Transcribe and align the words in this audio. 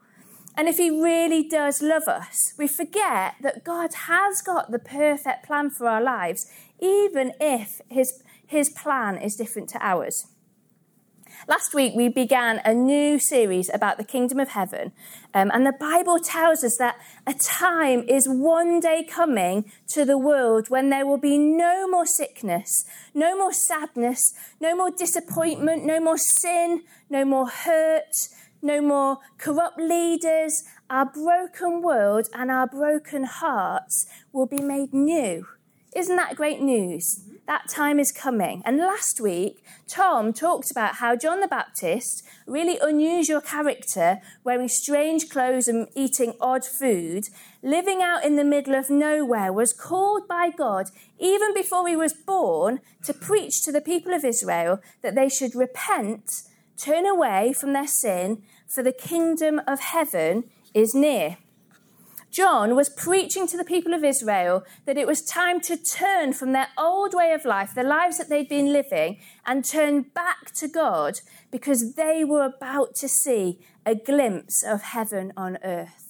and 0.60 0.68
if 0.68 0.78
He 0.78 0.90
really 0.90 1.48
does 1.48 1.82
love 1.82 2.10
us. 2.10 2.54
We 2.58 2.68
forget 2.68 3.36
that 3.40 3.64
God 3.64 3.94
has 3.94 4.42
got 4.42 4.72
the 4.72 4.78
perfect 4.78 5.48
plan 5.48 5.70
for 5.70 5.88
our 5.88 6.02
lives, 6.02 6.52
even 6.82 7.32
if 7.40 7.80
His, 7.90 8.22
his 8.46 8.70
plan 8.70 9.18
is 9.18 9.38
different 9.38 9.70
to 9.70 9.80
ours. 9.80 10.28
Last 11.48 11.74
week, 11.74 11.94
we 11.96 12.10
began 12.10 12.60
a 12.66 12.74
new 12.74 13.20
series 13.20 13.74
about 13.74 13.96
the 13.96 14.04
kingdom 14.04 14.38
of 14.38 14.50
heaven, 14.50 14.92
um, 15.34 15.50
and 15.54 15.66
the 15.66 15.72
Bible 15.72 16.20
tells 16.20 16.66
us 16.66 16.76
that 16.78 16.98
a 17.26 17.34
time 17.34 18.04
is 18.10 18.28
one 18.28 18.82
day 18.82 19.06
coming 19.10 19.72
to 19.94 20.04
the 20.04 20.18
world 20.18 20.70
when 20.70 20.90
there 20.90 21.06
will 21.06 21.18
be 21.18 21.38
no 21.38 21.88
more 21.88 22.06
sickness, 22.06 22.84
no 23.14 23.38
more 23.38 23.54
sadness, 23.54 24.34
no 24.60 24.76
more 24.76 24.92
disappointment, 24.92 25.86
no 25.86 26.02
more 26.02 26.18
sin, 26.18 26.84
no 27.10 27.24
more 27.24 27.48
hurt, 27.48 28.14
no 28.62 28.82
more 28.82 29.18
corrupt 29.38 29.80
leaders. 29.80 30.64
Our 30.90 31.06
broken 31.06 31.82
world 31.82 32.28
and 32.34 32.50
our 32.50 32.68
broken 32.68 33.24
hearts 33.24 34.06
will 34.32 34.48
be 34.48 34.62
made 34.62 34.94
new. 34.94 35.46
Isn't 35.96 36.18
that 36.18 36.36
great 36.36 36.62
news? 36.62 37.24
That 37.48 37.68
time 37.68 38.00
is 38.00 38.12
coming. 38.12 38.62
And 38.64 38.78
last 38.78 39.20
week, 39.20 39.64
Tom 39.88 40.34
talked 40.34 40.70
about 40.70 40.96
how 40.96 41.16
John 41.16 41.40
the 41.40 41.48
Baptist, 41.48 42.22
really 42.46 42.78
unusual 42.80 43.42
character, 43.42 44.20
wearing 44.44 44.68
strange 44.68 45.30
clothes 45.30 45.68
and 45.68 45.88
eating 45.96 46.34
odd 46.40 46.64
food, 46.64 47.30
living 47.64 48.04
out 48.04 48.24
in 48.24 48.36
the 48.36 48.44
middle 48.44 48.76
of 48.76 48.92
nowhere, 48.92 49.52
was 49.52 49.74
called 49.74 50.28
by 50.28 50.52
God, 50.56 50.92
even 51.18 51.56
before 51.56 51.88
he 51.88 51.96
was 51.96 52.14
born, 52.14 52.82
to 53.04 53.14
preach 53.16 53.64
to 53.64 53.72
the 53.72 53.82
people 53.82 54.14
of 54.14 54.24
Israel 54.24 54.80
that 55.02 55.16
they 55.16 55.28
should 55.28 55.56
repent, 55.56 56.44
turn 56.82 57.06
away 57.06 57.54
from 57.54 57.74
their 57.74 57.88
sin, 57.88 58.44
for 58.68 58.84
the 58.84 58.94
kingdom 58.94 59.62
of 59.68 59.80
heaven 59.80 60.46
is 60.74 60.94
near. 60.96 61.38
John 62.32 62.76
was 62.76 62.90
preaching 62.90 63.48
to 63.48 63.58
the 63.58 63.64
people 63.64 63.94
of 63.94 64.04
Israel 64.04 64.64
that 64.86 64.98
it 64.98 65.08
was 65.08 65.24
time 65.24 65.60
to 65.62 65.76
turn 65.76 66.34
from 66.34 66.52
their 66.52 66.68
old 66.78 67.14
way 67.16 67.34
of 67.34 67.44
life, 67.44 67.74
the 67.74 67.84
lives 67.84 68.20
that 68.20 68.30
they'd 68.30 68.48
been 68.48 68.72
living, 68.72 69.18
and 69.48 69.66
turn 69.66 70.04
back 70.04 70.54
to 70.56 70.68
God 70.68 71.22
because 71.52 71.96
they 71.96 72.24
were 72.24 72.44
about 72.44 72.94
to 72.96 73.08
see 73.08 73.60
a 73.86 73.96
glimpse 73.96 74.64
of 74.64 74.84
heaven 74.84 75.34
on 75.36 75.58
earth. 75.64 76.10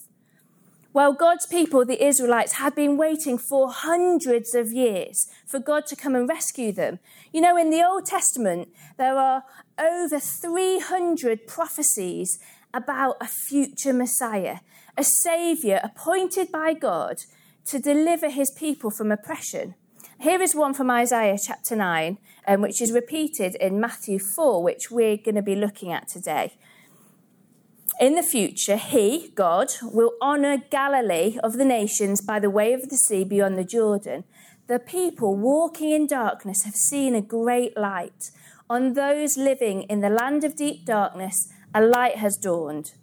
Well, 0.92 1.14
God's 1.14 1.46
people, 1.46 1.86
the 1.86 2.04
Israelites, 2.04 2.54
had 2.54 2.74
been 2.74 2.98
waiting 2.98 3.38
for 3.38 3.72
hundreds 3.72 4.56
of 4.56 4.74
years 4.74 5.28
for 5.46 5.60
God 5.60 5.86
to 5.86 5.96
come 5.96 6.16
and 6.16 6.28
rescue 6.28 6.72
them. 6.72 7.00
You 7.32 7.42
know, 7.42 7.56
in 7.56 7.70
the 7.70 7.88
Old 7.88 8.06
Testament, 8.06 8.70
there 8.98 9.18
are 9.18 9.44
over 9.80 10.20
300 10.20 11.48
prophecies 11.48 12.40
about 12.74 13.18
a 13.22 13.28
future 13.28 13.94
Messiah 13.94 14.58
a 15.00 15.04
Saviour 15.04 15.80
appointed 15.82 16.52
by 16.52 16.74
God 16.74 17.22
to 17.64 17.80
deliver 17.80 18.30
his 18.30 18.52
people 18.52 18.92
from 18.92 19.14
oppression. 19.14 19.76
Here 20.20 20.42
is 20.42 20.54
one 20.54 20.74
from 20.74 20.92
Isaiah 20.92 21.38
chapter 21.42 21.74
9, 21.74 22.18
um, 22.46 22.62
which 22.62 22.82
is 22.82 22.92
repeated 22.92 23.56
in 23.56 23.80
Matthew 23.80 24.20
4, 24.20 24.62
which 24.62 24.92
we're 24.92 25.16
going 25.16 25.36
to 25.36 25.42
be 25.42 25.56
looking 25.56 25.94
at 25.94 26.10
today. 26.10 26.52
In 28.02 28.16
the 28.16 28.24
future, 28.24 28.76
he, 28.76 29.32
God, 29.36 29.72
will 29.82 30.12
honour 30.22 30.58
Galilee 30.70 31.38
of 31.42 31.54
the 31.54 31.64
nations 31.64 32.20
by 32.20 32.40
the 32.40 32.50
way 32.50 32.74
of 32.74 32.90
the 32.90 32.98
sea 32.98 33.24
beyond 33.24 33.58
the 33.58 33.64
Jordan. 33.64 34.26
The 34.68 34.80
people 34.80 35.38
walking 35.38 35.92
in 35.92 36.08
darkness 36.08 36.64
have 36.64 36.76
seen 36.76 37.16
a 37.16 37.22
great 37.22 37.78
light. 37.78 38.32
On 38.72 38.94
those 38.94 39.36
living 39.36 39.82
in 39.84 40.02
the 40.02 40.12
land 40.12 40.44
of 40.44 40.56
deep 40.56 40.86
darkness, 40.86 41.52
a 41.74 41.82
light 41.82 42.18
has 42.18 42.38
dawned. 42.38 42.94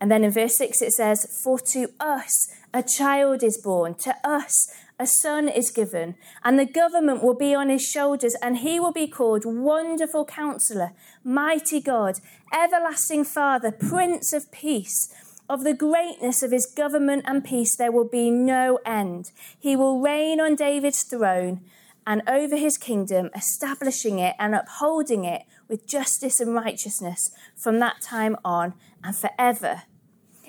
And 0.00 0.10
then 0.10 0.24
in 0.24 0.32
verse 0.32 0.56
6 0.56 0.82
it 0.82 0.92
says, 0.92 1.40
For 1.44 1.60
to 1.72 1.90
us 2.00 2.48
a 2.74 2.82
child 2.82 3.44
is 3.44 3.56
born, 3.62 3.94
to 4.00 4.16
us 4.24 4.66
a 4.98 5.06
son 5.06 5.48
is 5.48 5.70
given, 5.70 6.16
and 6.42 6.58
the 6.58 6.66
government 6.66 7.22
will 7.22 7.36
be 7.36 7.54
on 7.54 7.68
his 7.68 7.86
shoulders, 7.86 8.34
and 8.42 8.58
he 8.58 8.80
will 8.80 8.90
be 8.90 9.06
called 9.06 9.44
Wonderful 9.44 10.24
Counselor, 10.24 10.90
Mighty 11.22 11.80
God, 11.80 12.18
Everlasting 12.52 13.22
Father, 13.24 13.70
Prince 13.70 14.32
of 14.32 14.50
Peace. 14.50 15.08
Of 15.48 15.62
the 15.62 15.74
greatness 15.74 16.42
of 16.42 16.50
his 16.50 16.66
government 16.66 17.24
and 17.26 17.44
peace 17.44 17.76
there 17.76 17.92
will 17.92 18.08
be 18.08 18.28
no 18.28 18.80
end. 18.84 19.30
He 19.58 19.76
will 19.76 20.00
reign 20.00 20.40
on 20.40 20.56
David's 20.56 21.04
throne 21.04 21.60
and 22.06 22.22
over 22.28 22.56
his 22.56 22.78
kingdom, 22.78 23.30
establishing 23.34 24.18
it 24.18 24.34
and 24.38 24.54
upholding 24.54 25.24
it 25.24 25.42
with 25.68 25.86
justice 25.86 26.40
and 26.40 26.54
righteousness 26.54 27.30
from 27.56 27.78
that 27.78 28.00
time 28.00 28.36
on 28.44 28.74
and 29.02 29.14
forever. 29.14 29.82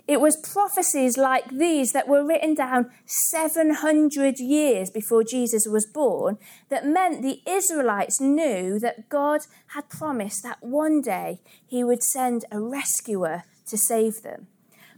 It 0.05 0.19
was 0.19 0.35
prophecies 0.35 1.17
like 1.17 1.49
these 1.49 1.93
that 1.93 2.09
were 2.09 2.25
written 2.25 2.55
down 2.55 2.91
700 3.05 4.37
years 4.37 4.89
before 4.89 5.23
Jesus 5.23 5.65
was 5.65 5.85
born 5.85 6.37
that 6.67 6.85
meant 6.85 7.21
the 7.21 7.41
Israelites 7.47 8.19
knew 8.19 8.79
that 8.79 9.07
God 9.07 9.41
had 9.67 9.87
promised 9.89 10.43
that 10.43 10.61
one 10.61 10.99
day 10.99 11.39
he 11.65 11.85
would 11.85 12.03
send 12.03 12.43
a 12.51 12.59
rescuer 12.59 13.43
to 13.67 13.77
save 13.77 14.23
them. 14.23 14.47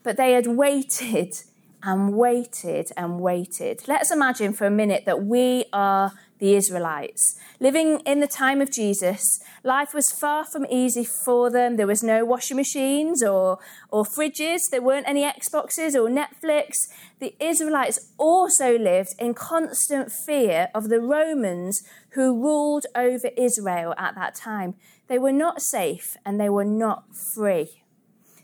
But 0.02 0.18
they 0.18 0.34
had 0.34 0.48
waited 0.48 1.36
and 1.84 2.16
waited 2.16 2.92
and 2.98 3.20
waited. 3.20 3.84
Let's 3.88 4.10
imagine 4.10 4.54
for 4.54 4.66
a 4.66 4.72
minute 4.72 5.04
that 5.06 5.24
we 5.24 5.66
are 5.72 6.14
the 6.40 6.56
Israelites. 6.56 7.40
Living 7.60 8.00
in 8.02 8.20
the 8.20 8.28
time 8.28 8.62
of 8.62 8.72
Jesus, 8.72 9.40
life 9.64 9.94
was 9.94 10.12
far 10.12 10.46
from 10.46 10.66
easy 10.70 11.06
for 11.06 11.50
them. 11.50 11.78
There 11.78 11.88
was 11.88 12.04
no 12.04 12.26
washing 12.26 12.58
machines 12.58 13.24
or, 13.24 13.60
or 13.90 14.04
fridges, 14.04 14.70
there 14.70 14.82
weren't 14.82 15.08
any 15.08 15.24
Xboxes 15.24 15.96
or 15.96 16.10
Netflix. 16.10 16.88
The 17.20 17.36
Israelites 17.40 18.12
also 18.18 18.78
lived 18.78 19.16
in 19.18 19.34
constant 19.34 20.12
fear 20.12 20.70
of 20.76 20.90
the 20.90 21.00
Romans 21.00 21.84
who 22.12 22.42
ruled 22.42 22.86
over 22.96 23.30
Israel 23.38 23.94
at 23.98 24.16
that 24.16 24.36
time. 24.36 24.76
They 25.08 25.18
were 25.18 25.32
not 25.32 25.62
safe 25.62 26.18
and 26.26 26.40
they 26.40 26.50
were 26.50 26.66
not 26.66 27.16
free. 27.16 27.84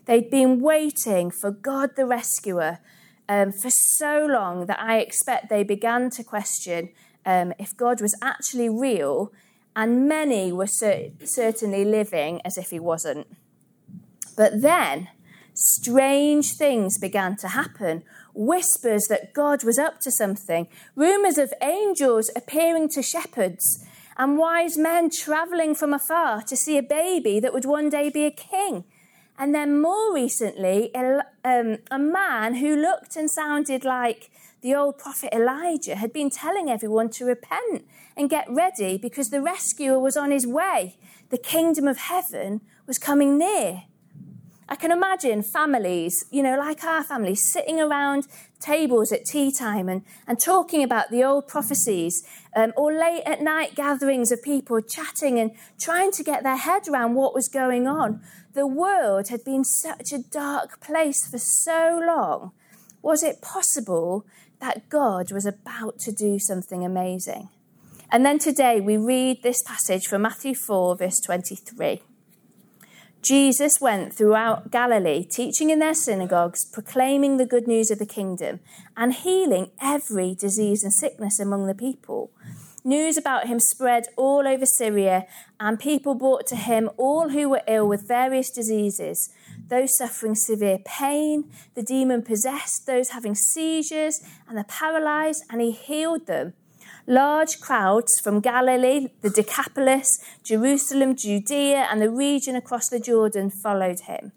They'd 0.06 0.30
been 0.30 0.60
waiting 0.60 1.30
for 1.30 1.50
God 1.50 1.90
the 1.96 2.06
rescuer 2.06 2.78
um, 3.28 3.52
for 3.52 3.70
so 3.70 4.26
long 4.26 4.66
that 4.66 4.80
I 4.80 4.98
expect 4.98 5.48
they 5.48 5.62
began 5.62 6.10
to 6.10 6.24
question 6.24 6.90
um, 7.24 7.52
if 7.58 7.76
God 7.76 8.00
was 8.00 8.16
actually 8.22 8.68
real, 8.68 9.32
and 9.74 10.08
many 10.08 10.52
were 10.52 10.66
cer- 10.66 11.10
certainly 11.24 11.84
living 11.84 12.40
as 12.44 12.58
if 12.58 12.70
he 12.70 12.78
wasn't. 12.78 13.26
But 14.36 14.62
then, 14.62 15.08
strange 15.54 16.54
things 16.56 16.98
began 16.98 17.36
to 17.36 17.48
happen. 17.48 18.02
Whispers 18.34 19.06
that 19.08 19.34
God 19.34 19.62
was 19.62 19.78
up 19.78 20.00
to 20.00 20.10
something, 20.10 20.68
rumours 20.96 21.38
of 21.38 21.52
angels 21.62 22.30
appearing 22.34 22.88
to 22.90 23.02
shepherds, 23.02 23.84
and 24.16 24.38
wise 24.38 24.78
men 24.78 25.10
travelling 25.10 25.74
from 25.74 25.92
afar 25.92 26.42
to 26.42 26.56
see 26.56 26.78
a 26.78 26.82
baby 26.82 27.40
that 27.40 27.52
would 27.52 27.64
one 27.64 27.88
day 27.88 28.10
be 28.10 28.24
a 28.24 28.30
king. 28.30 28.84
And 29.38 29.54
then 29.54 29.80
more 29.80 30.12
recently, 30.14 30.94
um, 30.94 31.78
a 31.90 31.98
man 31.98 32.56
who 32.56 32.76
looked 32.76 33.16
and 33.16 33.30
sounded 33.30 33.84
like 33.84 34.30
the 34.60 34.74
old 34.74 34.98
prophet 34.98 35.34
Elijah 35.34 35.96
had 35.96 36.12
been 36.12 36.30
telling 36.30 36.70
everyone 36.70 37.10
to 37.10 37.24
repent 37.24 37.84
and 38.16 38.30
get 38.30 38.46
ready 38.48 38.96
because 38.96 39.30
the 39.30 39.42
rescuer 39.42 39.98
was 39.98 40.16
on 40.16 40.30
his 40.30 40.46
way. 40.46 40.96
The 41.30 41.38
kingdom 41.38 41.88
of 41.88 41.98
heaven 41.98 42.60
was 42.86 42.98
coming 42.98 43.38
near. 43.38 43.84
I 44.68 44.76
can 44.76 44.90
imagine 44.90 45.42
families, 45.42 46.24
you 46.30 46.42
know, 46.42 46.56
like 46.56 46.82
our 46.84 47.02
family, 47.02 47.34
sitting 47.34 47.80
around 47.80 48.26
tables 48.60 49.12
at 49.12 49.24
tea 49.26 49.52
time 49.52 49.88
and, 49.88 50.02
and 50.26 50.38
talking 50.40 50.82
about 50.82 51.10
the 51.10 51.22
old 51.24 51.46
prophecies, 51.46 52.22
um, 52.56 52.72
or 52.76 52.92
late 52.92 53.22
at 53.26 53.42
night 53.42 53.74
gatherings 53.74 54.32
of 54.32 54.42
people 54.42 54.80
chatting 54.80 55.38
and 55.38 55.50
trying 55.78 56.10
to 56.12 56.22
get 56.22 56.42
their 56.42 56.56
head 56.56 56.88
around 56.88 57.14
what 57.14 57.34
was 57.34 57.48
going 57.48 57.86
on. 57.86 58.22
The 58.54 58.66
world 58.66 59.28
had 59.28 59.44
been 59.44 59.64
such 59.64 60.12
a 60.12 60.18
dark 60.18 60.78
place 60.80 61.26
for 61.26 61.38
so 61.38 61.98
long. 62.06 62.52
Was 63.00 63.22
it 63.22 63.40
possible 63.40 64.26
that 64.60 64.90
God 64.90 65.32
was 65.32 65.46
about 65.46 65.98
to 66.00 66.12
do 66.12 66.38
something 66.38 66.84
amazing? 66.84 67.48
And 68.10 68.26
then 68.26 68.38
today 68.38 68.78
we 68.78 68.98
read 68.98 69.42
this 69.42 69.62
passage 69.62 70.06
from 70.06 70.20
Matthew 70.22 70.54
4, 70.54 70.96
verse 70.96 71.18
23. 71.20 72.02
Jesus 73.22 73.80
went 73.80 74.12
throughout 74.12 74.70
Galilee, 74.70 75.24
teaching 75.24 75.70
in 75.70 75.78
their 75.78 75.94
synagogues, 75.94 76.66
proclaiming 76.66 77.38
the 77.38 77.46
good 77.46 77.66
news 77.66 77.90
of 77.90 77.98
the 77.98 78.04
kingdom, 78.04 78.60
and 78.98 79.14
healing 79.14 79.70
every 79.80 80.34
disease 80.34 80.82
and 80.82 80.92
sickness 80.92 81.40
among 81.40 81.68
the 81.68 81.74
people. 81.74 82.30
News 82.84 83.16
about 83.16 83.46
him 83.46 83.60
spread 83.60 84.08
all 84.16 84.46
over 84.46 84.66
Syria, 84.66 85.26
and 85.60 85.78
people 85.78 86.14
brought 86.14 86.46
to 86.48 86.56
him 86.56 86.90
all 86.96 87.28
who 87.28 87.48
were 87.48 87.62
ill 87.68 87.86
with 87.86 88.08
various 88.08 88.50
diseases 88.50 89.30
those 89.68 89.96
suffering 89.96 90.34
severe 90.34 90.78
pain, 90.84 91.50
the 91.74 91.82
demon 91.82 92.22
possessed, 92.22 92.86
those 92.86 93.10
having 93.10 93.34
seizures, 93.34 94.20
and 94.46 94.58
the 94.58 94.64
paralyzed, 94.64 95.44
and 95.48 95.60
he 95.62 95.70
healed 95.70 96.26
them. 96.26 96.52
Large 97.06 97.60
crowds 97.60 98.20
from 98.20 98.40
Galilee, 98.40 99.08
the 99.22 99.30
Decapolis, 99.30 100.18
Jerusalem, 100.44 101.16
Judea, 101.16 101.88
and 101.90 102.02
the 102.02 102.10
region 102.10 102.54
across 102.54 102.88
the 102.88 103.00
Jordan 103.00 103.50
followed 103.50 104.00
him. 104.00 104.32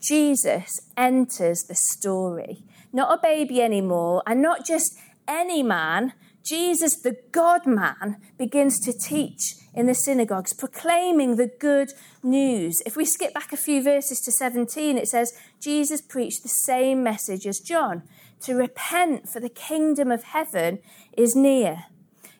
Jesus 0.00 0.80
enters 0.96 1.64
the 1.64 1.74
story. 1.74 2.62
Not 2.92 3.18
a 3.18 3.20
baby 3.20 3.60
anymore, 3.60 4.22
and 4.26 4.40
not 4.40 4.64
just 4.64 4.96
any 5.26 5.62
man. 5.62 6.12
Jesus, 6.44 6.96
the 6.96 7.16
God 7.32 7.66
man, 7.66 8.18
begins 8.36 8.78
to 8.80 8.92
teach 8.92 9.56
in 9.72 9.86
the 9.86 9.94
synagogues, 9.94 10.52
proclaiming 10.52 11.36
the 11.36 11.50
good 11.58 11.92
news. 12.22 12.82
If 12.84 12.96
we 12.96 13.04
skip 13.04 13.32
back 13.32 13.52
a 13.52 13.56
few 13.56 13.82
verses 13.82 14.20
to 14.20 14.30
17, 14.30 14.98
it 14.98 15.08
says, 15.08 15.32
Jesus 15.58 16.00
preached 16.02 16.42
the 16.42 16.48
same 16.48 17.02
message 17.02 17.46
as 17.46 17.60
John 17.60 18.02
to 18.42 18.54
repent, 18.54 19.28
for 19.28 19.40
the 19.40 19.48
kingdom 19.48 20.12
of 20.12 20.22
heaven 20.22 20.80
is 21.16 21.34
near. 21.34 21.86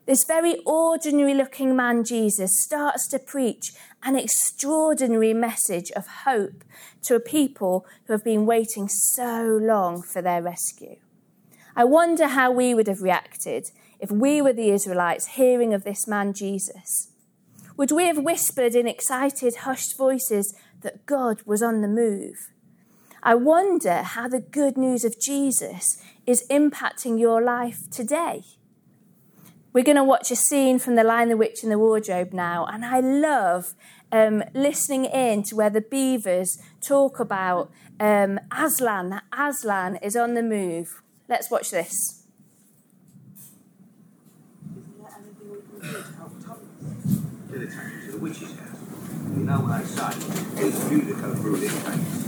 This 0.06 0.24
very 0.24 0.58
ordinary 0.66 1.32
looking 1.32 1.74
man, 1.74 2.04
Jesus, 2.04 2.62
starts 2.62 3.08
to 3.08 3.18
preach 3.18 3.72
an 4.02 4.16
extraordinary 4.16 5.32
message 5.32 5.90
of 5.92 6.06
hope 6.24 6.62
to 7.04 7.14
a 7.14 7.20
people 7.20 7.86
who 8.04 8.12
have 8.12 8.22
been 8.22 8.44
waiting 8.44 8.86
so 8.86 9.58
long 9.62 10.02
for 10.02 10.20
their 10.20 10.42
rescue. 10.42 10.96
I 11.74 11.84
wonder 11.84 12.28
how 12.28 12.50
we 12.50 12.74
would 12.74 12.86
have 12.86 13.00
reacted 13.00 13.70
if 14.04 14.10
we 14.10 14.42
were 14.42 14.52
the 14.52 14.68
Israelites 14.68 15.28
hearing 15.28 15.72
of 15.72 15.82
this 15.82 16.06
man, 16.06 16.34
Jesus. 16.34 17.08
Would 17.78 17.90
we 17.90 18.04
have 18.04 18.18
whispered 18.18 18.74
in 18.74 18.86
excited, 18.86 19.54
hushed 19.62 19.96
voices 19.96 20.54
that 20.82 21.06
God 21.06 21.40
was 21.46 21.62
on 21.62 21.80
the 21.80 21.88
move? 21.88 22.50
I 23.22 23.34
wonder 23.34 24.02
how 24.02 24.28
the 24.28 24.40
good 24.40 24.76
news 24.76 25.06
of 25.06 25.18
Jesus 25.18 26.02
is 26.26 26.46
impacting 26.50 27.18
your 27.18 27.40
life 27.40 27.88
today. 27.90 28.42
We're 29.72 29.84
going 29.84 29.96
to 29.96 30.04
watch 30.04 30.30
a 30.30 30.36
scene 30.36 30.78
from 30.78 30.96
The 30.96 31.02
Lion, 31.02 31.30
the 31.30 31.38
Witch, 31.38 31.62
and 31.62 31.72
the 31.72 31.78
Wardrobe 31.78 32.34
now, 32.34 32.66
and 32.66 32.84
I 32.84 33.00
love 33.00 33.74
um, 34.12 34.44
listening 34.52 35.06
in 35.06 35.44
to 35.44 35.56
where 35.56 35.70
the 35.70 35.80
beavers 35.80 36.58
talk 36.86 37.18
about 37.20 37.70
um, 37.98 38.38
Aslan, 38.52 39.22
Aslan 39.32 39.96
is 39.96 40.14
on 40.14 40.34
the 40.34 40.42
move. 40.42 41.00
Let's 41.26 41.50
watch 41.50 41.70
this. 41.70 42.23
To 45.84 45.90
the 45.90 47.66
to 47.66 48.12
the 48.12 48.18
witch's 48.18 48.58
house. 48.58 48.78
You 49.36 49.44
know 49.44 49.60
what 49.60 49.72
I 49.72 49.84
say? 49.84 50.14
There's 50.54 50.90
you 50.90 51.00
to 51.02 51.14
go 51.20 51.34
through 51.34 51.56
this 51.58 51.74
place. 51.82 52.24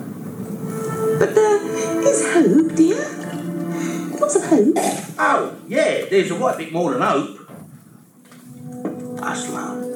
But 1.18 1.34
there 1.34 2.02
is 2.02 2.20
hope, 2.32 2.74
dear. 2.76 3.04
Lots 4.18 4.36
of 4.36 4.44
hope. 4.46 4.74
Oh, 5.18 5.56
yeah, 5.68 6.06
there's 6.10 6.30
a 6.30 6.34
white 6.34 6.58
bit 6.58 6.72
more 6.72 6.92
than 6.92 7.02
hope. 7.02 7.40
Aslan 9.22 9.82
is 9.84 9.95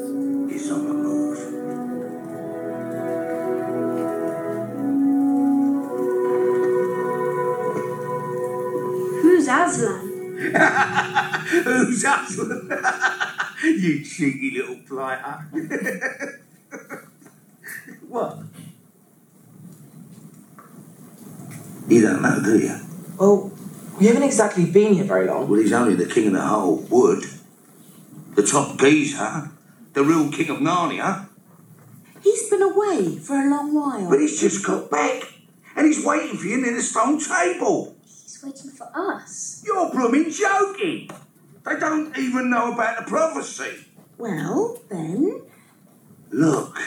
Aslan? 9.50 10.20
Who's 11.64 12.04
Aslan? 12.08 12.70
you 13.64 14.04
cheeky 14.04 14.52
little 14.56 14.78
blighter. 14.88 15.46
what? 18.08 18.38
You 21.88 22.02
don't 22.02 22.22
know, 22.22 22.40
do 22.42 22.58
you? 22.58 22.76
Well, 23.18 23.52
we 23.98 24.06
haven't 24.06 24.22
exactly 24.22 24.64
been 24.66 24.94
here 24.94 25.04
very 25.04 25.26
long. 25.26 25.48
Well, 25.48 25.60
he's 25.60 25.72
only 25.72 25.94
the 25.94 26.06
king 26.06 26.28
of 26.28 26.34
the 26.34 26.40
whole 26.40 26.76
wood. 26.76 27.24
The 28.36 28.42
top 28.46 28.78
geezer. 28.78 29.50
The 29.92 30.04
real 30.04 30.30
king 30.30 30.50
of 30.50 30.58
Narnia. 30.58 31.26
He's 32.22 32.48
been 32.48 32.62
away 32.62 33.18
for 33.18 33.34
a 33.34 33.50
long 33.50 33.74
while. 33.74 34.08
But 34.08 34.20
he's 34.20 34.40
just 34.40 34.64
got 34.64 34.90
back. 34.90 35.24
And 35.76 35.86
he's 35.86 36.04
waiting 36.04 36.36
for 36.36 36.46
you 36.46 36.60
near 36.60 36.74
the 36.74 36.82
stone 36.82 37.18
table. 37.18 37.96
Waiting 38.42 38.70
for 38.70 38.88
us. 38.94 39.62
You're 39.66 39.90
blooming 39.90 40.30
joking. 40.30 41.10
They 41.64 41.76
don't 41.78 42.16
even 42.16 42.48
know 42.48 42.72
about 42.72 42.98
the 42.98 43.10
prophecy. 43.10 43.84
Well, 44.16 44.80
then, 44.90 45.42
Look. 46.30 46.78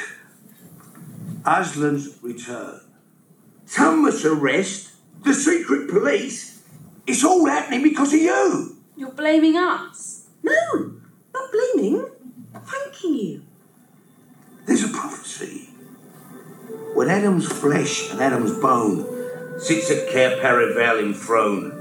Aslan's 1.44 2.18
return. 2.24 2.80
Tumnus' 3.68 4.26
arrest. 4.26 4.92
The 5.24 5.34
secret 5.34 5.90
police. 5.90 6.62
It's 7.06 7.24
all 7.24 7.46
happening 7.46 7.84
because 7.84 8.14
of 8.14 8.20
you. 8.20 8.78
You're 8.96 9.12
blaming 9.12 9.56
us. 9.58 10.28
no, 10.42 10.94
not 11.34 11.52
blaming, 11.52 12.06
thanking 12.66 13.14
you. 13.16 13.44
There's 14.66 14.84
a 14.84 14.88
prophecy. 14.90 15.70
When 16.94 17.10
Adam's 17.10 17.48
flesh 17.48 18.12
and 18.12 18.22
Adam's 18.22 18.58
bone 18.60 19.06
sits 19.64 19.90
at 19.90 20.10
Cair 20.10 20.38
Paravel 20.42 21.00
enthroned, 21.02 21.72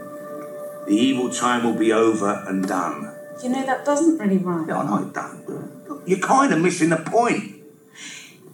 the 0.86 0.94
evil 0.94 1.30
time 1.30 1.64
will 1.64 1.74
be 1.74 1.92
over 1.92 2.44
and 2.46 2.66
done. 2.66 3.12
You 3.42 3.48
know 3.48 3.66
that 3.66 3.84
doesn't 3.84 4.18
really 4.18 4.38
rhyme. 4.38 4.66
No, 4.66 4.78
I 4.78 4.84
know 4.84 5.08
it 5.08 5.12
don't. 5.12 6.02
You're 6.06 6.18
kind 6.18 6.52
of 6.52 6.60
missing 6.60 6.90
the 6.90 6.96
point. 6.96 7.62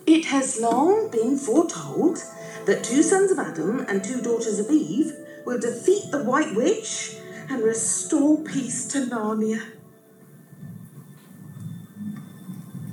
It 0.07 0.27
has 0.27 0.61
long 0.61 1.11
been 1.11 1.37
foretold 1.37 2.19
that 2.67 2.83
two 2.83 3.03
sons 3.03 3.31
of 3.31 3.39
Adam 3.39 3.81
and 3.81 4.03
two 4.03 4.21
daughters 4.23 4.59
of 4.59 4.71
Eve 4.71 5.13
will 5.45 5.59
defeat 5.59 6.11
the 6.11 6.23
White 6.25 6.55
Witch 6.55 7.17
and 7.51 7.63
restore 7.63 8.43
peace 8.45 8.87
to 8.89 8.99
Narnia. 9.07 9.63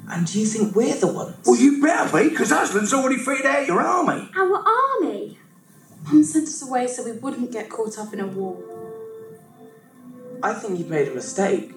And 0.09 0.27
do 0.27 0.39
you 0.39 0.45
think 0.45 0.75
we're 0.75 0.95
the 0.95 1.07
ones? 1.07 1.35
Well, 1.45 1.55
you 1.59 1.81
better 1.81 2.17
be, 2.17 2.29
because 2.29 2.51
Aslan's 2.51 2.93
already 2.93 3.17
fitted 3.17 3.45
out 3.45 3.67
your 3.67 3.81
army. 3.81 4.29
Our 4.37 4.63
army. 5.01 5.37
Mum 6.05 6.23
sent 6.23 6.47
us 6.47 6.61
away 6.61 6.87
so 6.87 7.03
we 7.03 7.13
wouldn't 7.13 7.51
get 7.51 7.69
caught 7.69 7.97
up 7.97 8.13
in 8.13 8.19
a 8.19 8.27
war. 8.27 8.61
I 10.43 10.53
think 10.53 10.77
you've 10.77 10.89
made 10.89 11.07
a 11.07 11.15
mistake. 11.15 11.73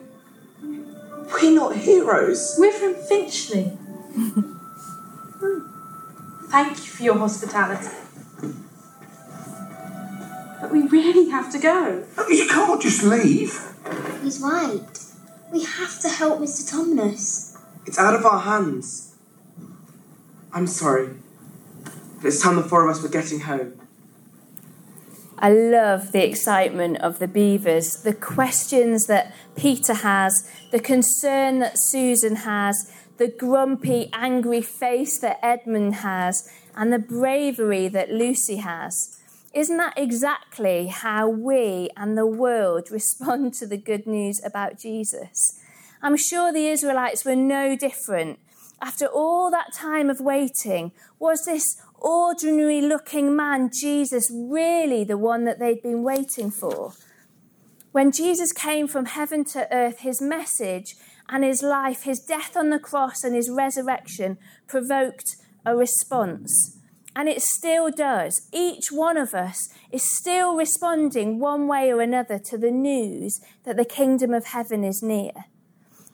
We're 0.62 1.54
not 1.54 1.76
heroes. 1.76 2.56
We're 2.58 2.72
from 2.72 2.94
Finchley. 2.94 3.78
Thank 6.50 6.78
you 6.78 6.84
for 6.84 7.02
your 7.02 7.18
hospitality. 7.18 7.94
But 10.60 10.72
we 10.72 10.82
really 10.82 11.30
have 11.30 11.50
to 11.52 11.58
go. 11.58 12.04
You 12.28 12.46
can't 12.48 12.82
just 12.82 13.02
leave. 13.04 13.58
He's 14.22 14.40
right. 14.40 14.98
We 15.52 15.64
have 15.64 16.00
to 16.00 16.08
help 16.08 16.40
Mr. 16.40 16.70
Tumnus. 16.70 17.56
It's 17.86 17.98
out 17.98 18.14
of 18.14 18.26
our 18.26 18.40
hands. 18.40 19.14
I'm 20.52 20.66
sorry. 20.66 21.14
But 22.16 22.26
it's 22.26 22.42
time 22.42 22.56
the 22.56 22.62
four 22.62 22.84
of 22.84 22.96
us 22.96 23.02
were 23.02 23.08
getting 23.08 23.40
home. 23.40 23.78
I 25.40 25.50
love 25.50 26.10
the 26.10 26.24
excitement 26.24 26.98
of 26.98 27.20
the 27.20 27.28
beavers, 27.28 28.02
the 28.02 28.12
questions 28.12 29.06
that 29.06 29.32
Peter 29.54 29.94
has, 29.94 30.50
the 30.72 30.80
concern 30.80 31.60
that 31.60 31.78
Susan 31.78 32.36
has, 32.36 32.92
the 33.18 33.28
grumpy, 33.28 34.10
angry 34.12 34.60
face 34.62 35.18
that 35.20 35.38
Edmund 35.40 35.96
has, 35.96 36.50
and 36.74 36.92
the 36.92 36.98
bravery 36.98 37.86
that 37.88 38.10
Lucy 38.10 38.56
has. 38.56 39.16
Isn't 39.54 39.76
that 39.76 39.96
exactly 39.96 40.88
how 40.88 41.28
we 41.28 41.90
and 41.96 42.18
the 42.18 42.26
world 42.26 42.88
respond 42.90 43.54
to 43.54 43.66
the 43.66 43.78
good 43.78 44.06
news 44.06 44.40
about 44.44 44.78
Jesus? 44.78 45.60
I'm 46.02 46.16
sure 46.16 46.52
the 46.52 46.68
Israelites 46.68 47.24
were 47.24 47.36
no 47.36 47.76
different. 47.76 48.40
After 48.80 49.06
all 49.06 49.50
that 49.50 49.72
time 49.72 50.10
of 50.10 50.20
waiting, 50.20 50.92
was 51.18 51.44
this 51.44 51.80
ordinary 51.98 52.80
looking 52.80 53.34
man, 53.34 53.70
Jesus, 53.72 54.30
really 54.32 55.04
the 55.04 55.18
one 55.18 55.44
that 55.44 55.58
they'd 55.58 55.82
been 55.82 56.02
waiting 56.02 56.50
for? 56.50 56.92
When 57.92 58.12
Jesus 58.12 58.52
came 58.52 58.86
from 58.86 59.06
heaven 59.06 59.44
to 59.46 59.66
earth, 59.72 60.00
his 60.00 60.20
message 60.20 60.94
and 61.28 61.44
his 61.44 61.62
life, 61.62 62.02
his 62.02 62.20
death 62.20 62.56
on 62.56 62.70
the 62.70 62.78
cross 62.78 63.24
and 63.24 63.34
his 63.34 63.50
resurrection 63.50 64.38
provoked 64.66 65.36
a 65.64 65.76
response. 65.76 66.78
And 67.16 67.28
it 67.28 67.42
still 67.42 67.90
does. 67.90 68.48
Each 68.52 68.92
one 68.92 69.16
of 69.16 69.34
us 69.34 69.68
is 69.90 70.08
still 70.08 70.54
responding 70.54 71.40
one 71.40 71.66
way 71.66 71.90
or 71.90 72.00
another 72.00 72.38
to 72.38 72.56
the 72.56 72.70
news 72.70 73.40
that 73.64 73.76
the 73.76 73.84
kingdom 73.84 74.32
of 74.32 74.46
heaven 74.46 74.84
is 74.84 75.02
near. 75.02 75.32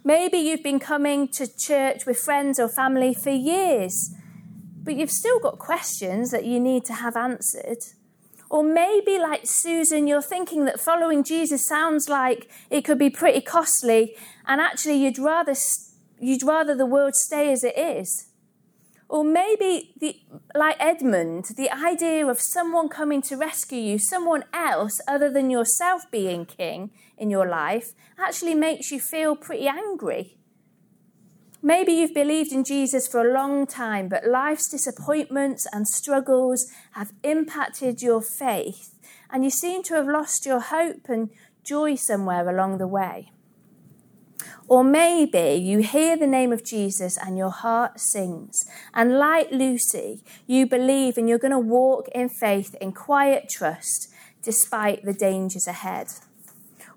Maybe 0.03 0.39
you've 0.39 0.63
been 0.63 0.81
coming 0.81 1.29
to 1.29 1.47
church 1.47 2.07
with 2.07 2.19
friends 2.19 2.59
or 2.59 2.69
family 2.69 3.15
for 3.15 3.31
years, 3.31 4.15
but 4.85 4.97
you've 4.97 5.11
still 5.11 5.41
got 5.41 5.59
questions 5.59 6.31
that 6.31 6.45
you 6.45 6.61
need 6.61 6.85
to 6.85 6.93
have 6.93 7.17
answered. 7.17 7.79
Or 8.51 8.63
maybe, 8.63 9.19
like 9.19 9.43
Susan, 9.45 10.07
you're 10.07 10.23
thinking 10.23 10.65
that 10.67 10.79
following 10.79 11.25
Jesus 11.25 11.67
sounds 11.67 12.09
like 12.09 12.49
it 12.71 12.85
could 12.85 12.99
be 12.99 13.11
pretty 13.11 13.41
costly, 13.41 14.15
and 14.47 14.61
actually 14.61 15.03
you'd 15.03 15.19
rather, 15.19 15.55
you'd 16.21 16.43
rather 16.43 16.77
the 16.77 16.87
world 16.87 17.15
stay 17.17 17.51
as 17.51 17.65
it 17.65 17.77
is. 17.77 18.29
Or 19.09 19.25
maybe, 19.25 19.95
the, 19.99 20.21
like 20.55 20.77
Edmund, 20.79 21.47
the 21.57 21.71
idea 21.71 22.27
of 22.27 22.41
someone 22.41 22.89
coming 22.89 23.23
to 23.23 23.37
rescue 23.37 23.79
you, 23.79 23.99
someone 23.99 24.45
else 24.53 25.01
other 25.09 25.31
than 25.31 25.51
yourself 25.51 26.11
being 26.11 26.47
king 26.47 26.91
in 27.17 27.31
your 27.31 27.49
life, 27.49 27.93
actually 28.19 28.55
makes 28.55 28.91
you 28.91 29.01
feel 29.01 29.37
pretty 29.37 29.67
angry. 29.67 30.37
Maybe 31.67 31.93
you've 31.93 32.13
believed 32.13 32.53
in 32.53 32.63
Jesus 32.63 33.09
for 33.09 33.27
a 33.27 33.33
long 33.33 33.67
time, 33.67 34.07
but 34.11 34.27
life's 34.27 34.69
disappointments 34.69 35.67
and 35.73 35.89
struggles 35.89 36.67
have 36.93 37.15
impacted 37.23 38.03
your 38.03 38.21
faith, 38.21 38.95
and 39.31 39.45
you 39.45 39.49
seem 39.49 39.83
to 39.85 39.95
have 39.95 40.07
lost 40.07 40.45
your 40.45 40.61
hope 40.61 41.09
and 41.09 41.31
joy 41.65 41.95
somewhere 41.95 42.47
along 42.47 42.77
the 42.77 42.87
way. 42.87 43.33
Or 44.69 44.85
maybe 44.85 45.59
you 45.59 45.79
hear 45.79 46.19
the 46.19 46.27
name 46.27 46.53
of 46.53 46.67
Jesus 46.67 47.17
and 47.17 47.39
your 47.39 47.49
heart 47.49 47.99
sings. 47.99 48.67
And 48.93 49.19
like 49.19 49.51
Lucy, 49.51 50.23
you 50.47 50.67
believe 50.67 51.17
and 51.17 51.31
you're 51.31 51.39
going 51.39 51.51
to 51.51 51.59
walk 51.59 52.09
in 52.15 52.29
faith, 52.29 52.75
in 52.79 52.93
quiet 52.93 53.49
trust, 53.49 54.13
despite 54.43 55.07
the 55.07 55.15
dangers 55.15 55.67
ahead. 55.67 56.09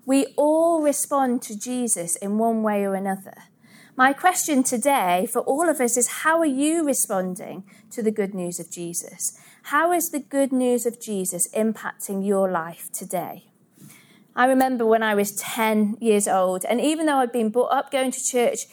We 0.04 0.34
all 0.36 0.82
respond 0.82 1.40
to 1.42 1.58
Jesus 1.58 2.16
in 2.16 2.36
one 2.36 2.62
way 2.62 2.84
or 2.84 2.94
another. 2.94 3.34
My 3.98 4.12
question 4.12 4.62
today 4.62 5.26
for 5.28 5.40
all 5.40 5.68
of 5.68 5.80
us 5.80 5.96
is 5.96 6.22
how 6.22 6.38
are 6.38 6.46
you 6.46 6.86
responding 6.86 7.64
to 7.90 8.00
the 8.00 8.12
good 8.12 8.32
news 8.32 8.60
of 8.60 8.70
Jesus? 8.70 9.36
How 9.74 9.90
is 9.90 10.10
the 10.10 10.20
good 10.20 10.52
news 10.52 10.86
of 10.86 11.00
Jesus 11.00 11.48
impacting 11.48 12.24
your 12.24 12.48
life 12.48 12.92
today? 12.92 13.46
I 14.36 14.46
remember 14.46 14.86
when 14.86 15.02
I 15.02 15.16
was 15.16 15.34
10 15.34 15.96
years 16.00 16.28
old, 16.28 16.64
and 16.64 16.80
even 16.80 17.06
though 17.06 17.16
I'd 17.16 17.32
been 17.32 17.50
brought 17.50 17.72
up 17.72 17.90
going 17.90 18.12
to 18.12 18.24
church 18.24 18.66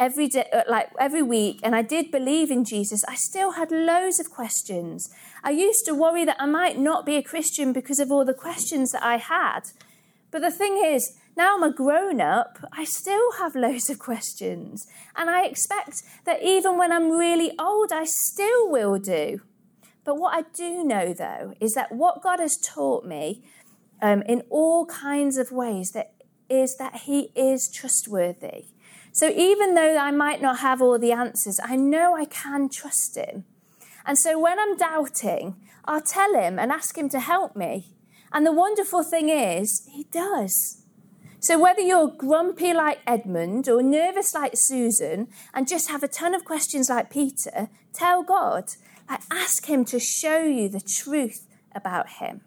every 0.00 0.26
day, 0.26 0.46
uh, 0.52 0.62
like 0.68 0.88
every 0.98 1.22
week, 1.22 1.60
and 1.62 1.76
I 1.76 1.82
did 1.82 2.10
believe 2.10 2.50
in 2.50 2.64
Jesus, 2.64 3.04
I 3.06 3.14
still 3.14 3.52
had 3.52 3.70
loads 3.70 4.18
of 4.18 4.32
questions. 4.32 5.14
I 5.44 5.52
used 5.52 5.84
to 5.84 5.94
worry 5.94 6.24
that 6.24 6.42
I 6.42 6.46
might 6.46 6.76
not 6.76 7.06
be 7.06 7.14
a 7.14 7.22
Christian 7.22 7.72
because 7.72 8.00
of 8.00 8.10
all 8.10 8.24
the 8.24 8.34
questions 8.34 8.90
that 8.90 9.04
I 9.04 9.18
had. 9.18 9.60
But 10.32 10.42
the 10.42 10.50
thing 10.50 10.82
is, 10.84 11.16
now 11.36 11.56
I'm 11.56 11.62
a 11.62 11.72
grown 11.72 12.20
up, 12.20 12.58
I 12.72 12.84
still 12.84 13.32
have 13.38 13.54
loads 13.54 13.88
of 13.88 13.98
questions. 13.98 14.86
And 15.16 15.30
I 15.30 15.44
expect 15.44 16.02
that 16.24 16.42
even 16.42 16.76
when 16.76 16.92
I'm 16.92 17.10
really 17.10 17.52
old, 17.58 17.92
I 17.92 18.04
still 18.04 18.70
will 18.70 18.98
do. 18.98 19.40
But 20.04 20.18
what 20.18 20.34
I 20.34 20.42
do 20.54 20.84
know, 20.84 21.12
though, 21.12 21.54
is 21.60 21.74
that 21.74 21.92
what 21.92 22.22
God 22.22 22.40
has 22.40 22.56
taught 22.56 23.04
me 23.04 23.42
um, 24.02 24.22
in 24.22 24.42
all 24.50 24.84
kinds 24.86 25.38
of 25.38 25.52
ways 25.52 25.92
that 25.92 26.12
is 26.50 26.76
that 26.76 27.02
He 27.06 27.30
is 27.34 27.70
trustworthy. 27.72 28.66
So 29.12 29.28
even 29.28 29.74
though 29.74 29.96
I 29.96 30.10
might 30.10 30.42
not 30.42 30.58
have 30.58 30.82
all 30.82 30.98
the 30.98 31.12
answers, 31.12 31.60
I 31.62 31.76
know 31.76 32.14
I 32.14 32.24
can 32.24 32.68
trust 32.68 33.16
Him. 33.16 33.44
And 34.04 34.18
so 34.18 34.38
when 34.38 34.58
I'm 34.58 34.76
doubting, 34.76 35.56
I'll 35.84 36.02
tell 36.02 36.34
Him 36.34 36.58
and 36.58 36.72
ask 36.72 36.98
Him 36.98 37.08
to 37.10 37.20
help 37.20 37.54
me. 37.54 37.92
And 38.32 38.46
the 38.46 38.52
wonderful 38.52 39.02
thing 39.02 39.28
is, 39.28 39.86
he 39.92 40.04
does. 40.04 40.81
So 41.42 41.58
whether 41.58 41.80
you're 41.80 42.06
grumpy 42.06 42.72
like 42.72 43.00
Edmund 43.04 43.68
or 43.68 43.82
nervous 43.82 44.32
like 44.32 44.52
Susan 44.54 45.26
and 45.52 45.66
just 45.66 45.90
have 45.90 46.04
a 46.04 46.08
ton 46.08 46.36
of 46.36 46.44
questions 46.44 46.88
like 46.88 47.10
Peter, 47.10 47.68
tell 47.92 48.22
God. 48.22 48.64
Like 49.10 49.22
ask 49.28 49.66
him 49.66 49.84
to 49.86 49.98
show 49.98 50.38
you 50.38 50.68
the 50.68 50.80
truth 50.80 51.48
about 51.74 52.08
him. 52.20 52.42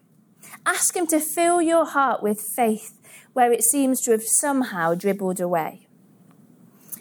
Ask 0.64 0.96
him 0.96 1.06
to 1.08 1.20
fill 1.20 1.60
your 1.60 1.84
heart 1.84 2.22
with 2.22 2.40
faith 2.40 2.98
where 3.34 3.52
it 3.52 3.62
seems 3.62 4.00
to 4.00 4.12
have 4.12 4.24
somehow 4.24 4.94
dribbled 4.94 5.40
away. 5.40 5.86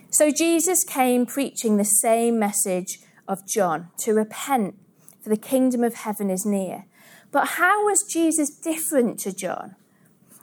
So 0.09 0.31
Jesus 0.31 0.83
came 0.83 1.25
preaching 1.25 1.77
the 1.77 1.85
same 1.85 2.37
message 2.37 2.99
of 3.25 3.47
John 3.47 3.91
to 3.99 4.13
repent, 4.13 4.75
for 5.23 5.29
the 5.29 5.37
kingdom 5.37 5.81
of 5.81 5.95
heaven 5.95 6.29
is 6.29 6.45
near. 6.45 6.85
But 7.31 7.47
how 7.51 7.85
was 7.85 8.03
Jesus 8.03 8.49
different 8.49 9.17
to 9.21 9.33
John? 9.33 9.77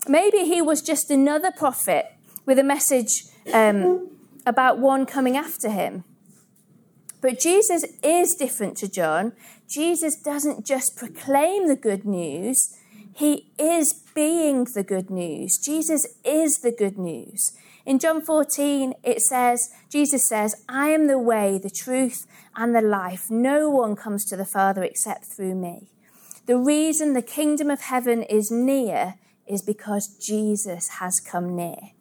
Maybe 0.09 0.45
he 0.45 0.61
was 0.61 0.83
just 0.83 1.11
another 1.11 1.51
prophet 1.51 2.07
with 2.45 2.59
a 2.59 2.65
message 2.65 3.25
um, 3.53 4.11
about 4.45 4.79
one 4.79 5.07
coming 5.07 5.37
after 5.37 5.71
him. 5.71 6.05
But 7.21 7.39
Jesus 7.39 7.85
is 8.03 8.35
different 8.35 8.77
to 8.79 8.89
John. 8.89 9.33
Jesus 9.69 10.17
doesn't 10.17 10.67
just 10.67 10.97
proclaim 10.97 11.69
the 11.69 11.77
good 11.77 12.05
news, 12.05 12.77
he 13.15 13.51
is 13.59 13.93
being 14.15 14.65
the 14.65 14.83
good 14.83 15.11
news. 15.11 15.59
Jesus 15.59 16.07
is 16.25 16.59
the 16.59 16.73
good 16.73 16.99
news. 16.99 17.53
In 17.85 17.99
John 17.99 18.23
14, 18.23 18.95
it 19.03 19.21
says, 19.21 19.71
Jesus 19.91 20.29
says, 20.29 20.55
I 20.69 20.89
am 20.89 21.09
the 21.09 21.19
way, 21.19 21.59
the 21.59 21.71
truth, 21.71 22.27
and 22.57 22.75
the 22.75 22.81
life. 22.81 23.31
No 23.31 23.69
one 23.71 23.97
comes 23.97 24.25
to 24.27 24.37
the 24.37 24.45
Father 24.45 24.83
except 24.83 25.25
through 25.25 25.55
me. 25.55 25.89
The 26.47 26.59
reason 26.59 27.13
the 27.13 27.23
kingdom 27.23 27.71
of 27.71 27.83
heaven 27.83 28.23
is 28.23 28.51
near 28.51 29.15
is 29.47 29.63
because 29.63 30.09
Jesus 30.09 30.89
has 31.01 31.21
come 31.21 31.57
near. 31.57 31.93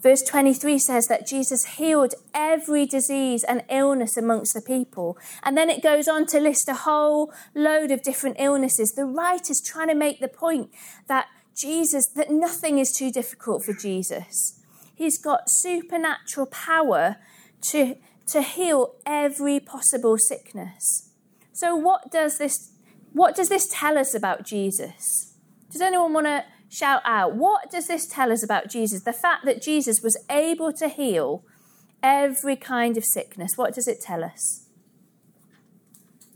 Verse 0.00 0.22
23 0.22 0.78
says 0.78 1.08
that 1.08 1.26
Jesus 1.26 1.64
healed 1.76 2.14
every 2.32 2.86
disease 2.86 3.42
and 3.42 3.64
illness 3.68 4.16
amongst 4.16 4.54
the 4.54 4.60
people. 4.60 5.18
And 5.42 5.56
then 5.56 5.68
it 5.68 5.82
goes 5.82 6.06
on 6.06 6.26
to 6.26 6.38
list 6.38 6.68
a 6.68 6.74
whole 6.74 7.32
load 7.54 7.90
of 7.90 8.02
different 8.02 8.36
illnesses. 8.38 8.92
The 8.92 9.04
writer 9.04 9.50
is 9.50 9.60
trying 9.60 9.88
to 9.88 9.96
make 9.96 10.20
the 10.20 10.28
point 10.28 10.70
that 11.08 11.26
Jesus, 11.56 12.06
that 12.06 12.30
nothing 12.30 12.78
is 12.78 12.92
too 12.92 13.10
difficult 13.10 13.64
for 13.64 13.72
Jesus. 13.72 14.60
He's 14.94 15.18
got 15.18 15.50
supernatural 15.50 16.46
power 16.46 17.16
to, 17.62 17.96
to 18.28 18.42
heal 18.42 18.94
every 19.04 19.58
possible 19.58 20.16
sickness. 20.16 21.10
So, 21.52 21.74
what 21.74 22.12
does 22.12 22.38
this 22.38 22.70
what 23.12 23.34
does 23.34 23.48
this 23.48 23.68
tell 23.72 23.98
us 23.98 24.14
about 24.14 24.44
Jesus? 24.44 25.27
Does 25.70 25.80
anyone 25.80 26.12
want 26.12 26.26
to 26.26 26.44
shout 26.68 27.02
out? 27.04 27.34
What 27.34 27.70
does 27.70 27.86
this 27.86 28.06
tell 28.06 28.32
us 28.32 28.42
about 28.42 28.68
Jesus? 28.68 29.02
The 29.02 29.12
fact 29.12 29.44
that 29.44 29.62
Jesus 29.62 30.02
was 30.02 30.16
able 30.30 30.72
to 30.74 30.88
heal 30.88 31.44
every 32.02 32.56
kind 32.56 32.96
of 32.96 33.04
sickness. 33.04 33.56
What 33.56 33.74
does 33.74 33.88
it 33.88 34.00
tell 34.00 34.24
us? 34.24 34.66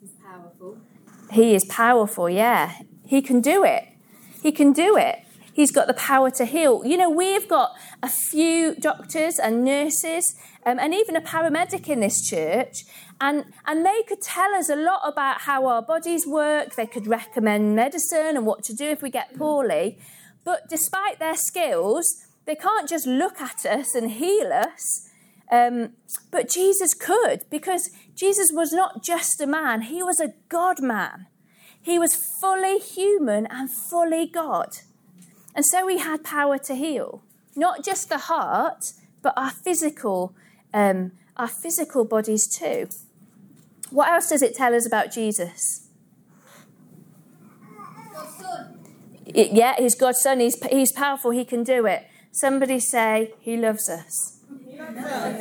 He's 0.01 0.13
powerful. 0.23 0.79
He 1.31 1.55
is 1.55 1.65
powerful, 1.65 2.29
yeah. 2.29 2.79
He 3.07 3.23
can 3.23 3.41
do 3.41 3.65
it. 3.65 3.89
He 4.43 4.53
can 4.53 4.73
do 4.73 4.97
it. 4.97 5.21
He's 5.53 5.71
got 5.71 5.87
the 5.87 5.95
power 5.95 6.31
to 6.31 6.45
heal. 6.45 6.83
You 6.85 6.97
know, 6.97 7.11
we've 7.11 7.49
got 7.49 7.73
a 8.03 8.09
few 8.09 8.75
doctors 8.75 9.39
and 9.39 9.65
nurses 9.65 10.35
um, 10.65 10.79
and 10.79 10.95
even 10.95 11.15
a 11.15 11.21
paramedic 11.21 11.89
in 11.89 12.01
this 12.01 12.27
church, 12.27 12.85
and, 13.21 13.45
and 13.67 13.85
they 13.85 14.03
could 14.09 14.21
tell 14.21 14.55
us 14.55 14.69
a 14.69 14.77
lot 14.77 15.01
about 15.05 15.43
how 15.43 15.67
our 15.67 15.83
bodies 15.83 16.27
work. 16.27 16.75
They 16.75 16.87
could 16.87 17.07
recommend 17.07 17.77
medicine 17.77 18.37
and 18.37 18.47
what 18.47 18.63
to 18.65 18.75
do 18.75 18.87
if 18.87 19.03
we 19.03 19.11
get 19.11 19.37
poorly. 19.37 19.99
But 20.45 20.69
despite 20.69 21.19
their 21.19 21.37
skills, 21.37 22.27
they 22.47 22.57
can't 22.57 22.89
just 22.89 23.07
look 23.07 23.41
at 23.41 23.65
us 23.65 23.95
and 23.95 24.11
heal 24.11 24.53
us. 24.53 25.09
Um, 25.51 25.91
but 26.31 26.49
Jesus 26.49 26.95
could, 26.95 27.45
because 27.51 27.91
Jesus 28.15 28.51
was 28.53 28.73
not 28.73 29.05
just 29.05 29.41
a 29.41 29.47
man, 29.47 29.83
he 29.83 30.03
was 30.03 30.19
a 30.19 30.33
God 30.49 30.83
man. 30.83 31.27
He 31.81 31.99
was 31.99 32.15
fully 32.15 32.79
human 32.79 33.47
and 33.47 33.71
fully 33.71 34.27
God. 34.27 34.71
And 35.55 35.65
so 35.67 35.87
he 35.87 35.99
had 35.99 36.25
power 36.25 36.59
to 36.59 36.75
heal, 36.75 37.23
not 37.55 37.85
just 37.85 38.09
the 38.09 38.19
heart, 38.19 38.93
but 39.23 39.35
our 39.37 39.51
physical, 39.51 40.35
um, 40.73 41.13
our 41.37 41.49
physical 41.49 42.05
bodies 42.05 42.47
too. 42.49 42.89
What 43.91 44.09
else 44.11 44.29
does 44.31 44.43
it 44.43 44.55
tell 44.55 44.75
us 44.75 44.87
about 44.87 45.13
Jesus? 45.13 45.89
It- 49.27 49.53
yeah, 49.53 49.75
he's 49.79 49.95
God's 49.95 50.21
son. 50.21 50.41
He's, 50.41 50.63
he's 50.67 50.93
powerful. 50.93 51.31
He 51.31 51.45
can 51.45 51.63
do 51.65 51.87
it. 51.87 52.07
Somebody 52.33 52.81
say, 52.81 53.35
He 53.41 53.57
loves 53.57 53.89
us. 53.89 54.39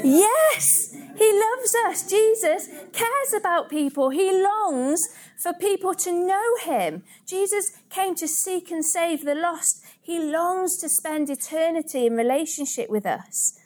Yes, 0.04 0.91
He 1.22 1.40
loves 1.40 1.76
us. 1.86 2.10
Jesus 2.10 2.68
cares 2.94 3.34
about 3.38 3.70
people. 3.70 4.10
He 4.10 4.44
longs 4.44 5.00
for 5.38 5.54
people 5.54 5.94
to 5.94 6.12
know 6.12 6.56
Him. 6.64 7.04
Jesus 7.28 7.74
came 7.92 8.16
to 8.16 8.28
seek 8.28 8.72
and 8.72 8.84
save 8.84 9.24
the 9.24 9.36
lost. 9.36 9.86
He 10.02 10.18
longs 10.18 10.78
to 10.78 10.90
spend 10.90 11.30
eternity 11.30 12.08
in 12.08 12.16
relationship 12.16 12.90
with 12.90 13.06
us. 13.06 13.60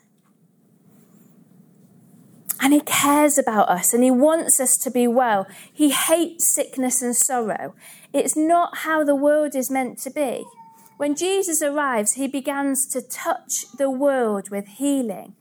And 2.60 2.74
He 2.74 2.82
cares 2.82 3.38
about 3.38 3.70
us 3.70 3.94
and 3.94 4.04
He 4.04 4.12
wants 4.12 4.60
us 4.60 4.76
to 4.80 4.92
be 4.92 5.08
well. 5.08 5.48
He 5.72 5.92
hates 5.92 6.54
sickness 6.54 7.02
and 7.02 7.16
sorrow. 7.16 7.74
It's 8.12 8.36
not 8.36 8.80
how 8.80 9.06
the 9.06 9.16
world 9.16 9.56
is 9.56 9.72
meant 9.72 9.98
to 10.00 10.12
be. 10.12 10.44
When 10.98 11.16
Jesus 11.16 11.62
arrives, 11.62 12.14
He 12.14 12.28
begins 12.28 12.86
to 12.88 13.02
touch 13.02 13.64
the 13.78 13.90
world 13.90 14.50
with 14.50 14.68
healing. 14.68 15.36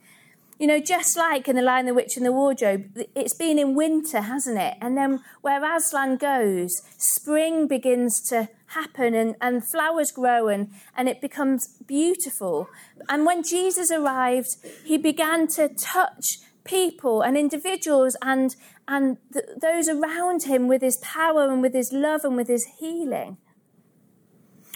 You 0.58 0.68
know, 0.68 0.78
just 0.78 1.16
like 1.16 1.48
in 1.48 1.56
The 1.56 1.62
Lion, 1.62 1.86
the 1.86 1.94
Witch, 1.94 2.16
and 2.16 2.24
the 2.24 2.32
Wardrobe, 2.32 2.84
it's 3.16 3.34
been 3.34 3.58
in 3.58 3.74
winter, 3.74 4.20
hasn't 4.20 4.58
it? 4.58 4.76
And 4.80 4.96
then 4.96 5.20
where 5.40 5.64
Aslan 5.64 6.16
goes, 6.16 6.80
spring 6.96 7.66
begins 7.66 8.20
to 8.28 8.48
happen 8.68 9.14
and, 9.14 9.34
and 9.40 9.68
flowers 9.68 10.12
grow 10.12 10.48
and, 10.48 10.70
and 10.96 11.08
it 11.08 11.20
becomes 11.20 11.66
beautiful. 11.86 12.68
And 13.08 13.26
when 13.26 13.42
Jesus 13.42 13.90
arrived, 13.90 14.56
he 14.84 14.96
began 14.96 15.48
to 15.48 15.68
touch 15.68 16.38
people 16.64 17.20
and 17.20 17.36
individuals 17.36 18.16
and, 18.22 18.54
and 18.86 19.18
th- 19.32 19.44
those 19.60 19.88
around 19.88 20.44
him 20.44 20.68
with 20.68 20.82
his 20.82 20.98
power 20.98 21.48
and 21.48 21.62
with 21.62 21.74
his 21.74 21.92
love 21.92 22.20
and 22.24 22.36
with 22.36 22.48
his 22.48 22.66
healing. 22.78 23.38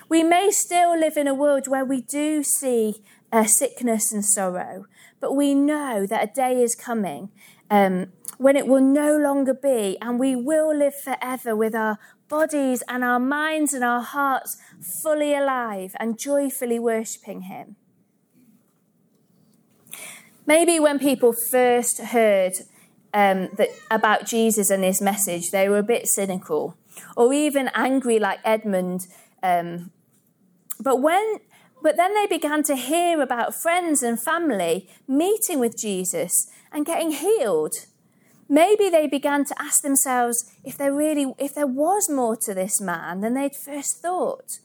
We 0.08 0.22
may 0.22 0.50
still 0.50 0.98
live 0.98 1.16
in 1.16 1.28
a 1.28 1.34
world 1.34 1.68
where 1.68 1.84
we 1.84 2.00
do 2.00 2.42
see 2.42 3.02
uh, 3.32 3.44
sickness 3.44 4.12
and 4.12 4.24
sorrow, 4.24 4.86
but 5.20 5.34
we 5.34 5.54
know 5.54 6.06
that 6.06 6.24
a 6.24 6.32
day 6.32 6.62
is 6.62 6.74
coming 6.74 7.30
um, 7.70 8.12
when 8.38 8.56
it 8.56 8.66
will 8.66 8.80
no 8.80 9.16
longer 9.16 9.54
be, 9.54 9.98
and 10.00 10.18
we 10.18 10.34
will 10.36 10.74
live 10.74 10.94
forever 10.94 11.56
with 11.56 11.74
our 11.74 11.98
bodies 12.28 12.82
and 12.88 13.02
our 13.02 13.18
minds 13.18 13.72
and 13.72 13.82
our 13.84 14.02
hearts 14.02 14.56
fully 15.02 15.34
alive 15.34 15.94
and 15.98 16.18
joyfully 16.18 16.78
worshipping 16.78 17.42
Him. 17.42 17.76
Maybe 20.46 20.80
when 20.80 20.98
people 20.98 21.34
first 21.34 21.98
heard 21.98 22.54
um, 23.12 23.50
that, 23.58 23.68
about 23.90 24.24
Jesus 24.24 24.70
and 24.70 24.82
his 24.82 25.02
message, 25.02 25.50
they 25.50 25.68
were 25.68 25.78
a 25.78 25.82
bit 25.82 26.06
cynical 26.06 26.74
or 27.16 27.34
even 27.34 27.70
angry, 27.74 28.18
like 28.18 28.38
Edmund. 28.44 29.08
Um, 29.42 29.90
but 30.80 31.02
when 31.02 31.40
but 31.82 31.96
then 31.96 32.14
they 32.14 32.26
began 32.26 32.62
to 32.64 32.76
hear 32.76 33.20
about 33.20 33.54
friends 33.54 34.02
and 34.02 34.20
family 34.20 34.88
meeting 35.06 35.58
with 35.60 35.76
Jesus 35.76 36.50
and 36.72 36.86
getting 36.86 37.12
healed. 37.12 37.74
Maybe 38.48 38.88
they 38.88 39.06
began 39.06 39.44
to 39.44 39.54
ask 39.60 39.82
themselves 39.82 40.50
if 40.64 40.78
there 40.78 40.94
really 40.94 41.34
if 41.38 41.54
there 41.54 41.66
was 41.66 42.08
more 42.08 42.36
to 42.36 42.54
this 42.54 42.80
man 42.80 43.20
than 43.20 43.34
they'd 43.34 43.54
first 43.54 44.00
thought. 44.00 44.60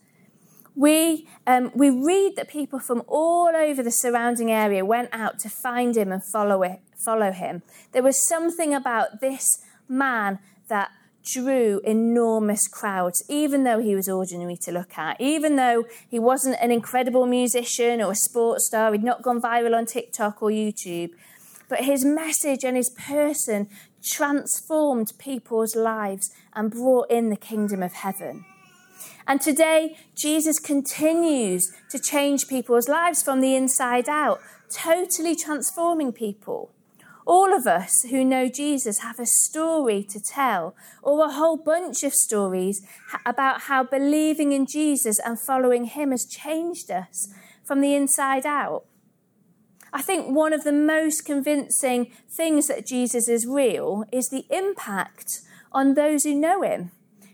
We, 0.76 1.28
um, 1.46 1.70
we 1.74 1.88
read 1.88 2.34
that 2.34 2.48
people 2.48 2.80
from 2.80 3.04
all 3.06 3.52
over 3.54 3.80
the 3.80 3.92
surrounding 3.92 4.50
area 4.50 4.84
went 4.84 5.10
out 5.12 5.38
to 5.40 5.48
find 5.48 5.96
him 5.96 6.10
and 6.10 6.20
follow, 6.24 6.62
it, 6.64 6.80
follow 6.96 7.30
him. 7.30 7.62
There 7.92 8.02
was 8.02 8.26
something 8.26 8.74
about 8.74 9.20
this 9.20 9.62
man 9.88 10.40
that 10.68 10.90
drew 11.24 11.80
enormous 11.84 12.68
crowds, 12.68 13.24
even 13.28 13.64
though 13.64 13.80
he 13.80 13.94
was 13.94 14.08
ordinary 14.08 14.56
to 14.58 14.70
look 14.70 14.98
at, 14.98 15.20
even 15.20 15.56
though 15.56 15.84
he 16.08 16.18
wasn't 16.18 16.56
an 16.60 16.70
incredible 16.70 17.26
musician 17.26 18.00
or 18.00 18.12
a 18.12 18.16
sports 18.16 18.66
star, 18.66 18.92
he'd 18.92 19.02
not 19.02 19.22
gone 19.22 19.40
viral 19.40 19.76
on 19.76 19.86
TikTok 19.86 20.42
or 20.42 20.50
YouTube. 20.50 21.10
But 21.68 21.84
his 21.84 22.04
message 22.04 22.62
and 22.62 22.76
his 22.76 22.90
person 22.90 23.68
transformed 24.02 25.12
people's 25.18 25.74
lives 25.74 26.30
and 26.52 26.70
brought 26.70 27.10
in 27.10 27.30
the 27.30 27.36
kingdom 27.36 27.82
of 27.82 27.94
heaven. 27.94 28.44
And 29.26 29.40
today, 29.40 29.96
Jesus 30.14 30.58
continues 30.58 31.72
to 31.90 31.98
change 31.98 32.46
people's 32.46 32.88
lives 32.88 33.22
from 33.22 33.40
the 33.40 33.56
inside 33.56 34.08
out, 34.08 34.40
totally 34.70 35.34
transforming 35.34 36.12
people. 36.12 36.73
All 37.26 37.54
of 37.54 37.66
us 37.66 38.02
who 38.10 38.24
know 38.24 38.48
Jesus 38.48 38.98
have 38.98 39.18
a 39.18 39.26
story 39.26 40.02
to 40.04 40.20
tell, 40.20 40.76
or 41.02 41.24
a 41.24 41.32
whole 41.32 41.56
bunch 41.56 42.02
of 42.02 42.12
stories 42.12 42.86
about 43.24 43.62
how 43.62 43.82
believing 43.82 44.52
in 44.52 44.66
Jesus 44.66 45.18
and 45.18 45.40
following 45.40 45.86
Him 45.86 46.10
has 46.10 46.26
changed 46.26 46.90
us 46.90 47.32
from 47.64 47.80
the 47.80 47.94
inside 47.94 48.44
out. 48.44 48.84
I 49.90 50.02
think 50.02 50.34
one 50.34 50.52
of 50.52 50.64
the 50.64 50.72
most 50.72 51.24
convincing 51.24 52.10
things 52.28 52.66
that 52.66 52.86
Jesus 52.86 53.28
is 53.28 53.46
real 53.46 54.04
is 54.12 54.28
the 54.28 54.44
impact 54.50 55.40
on 55.72 55.94
those 55.94 56.24
who 56.24 56.34
know 56.34 56.62
Him. 56.62 56.90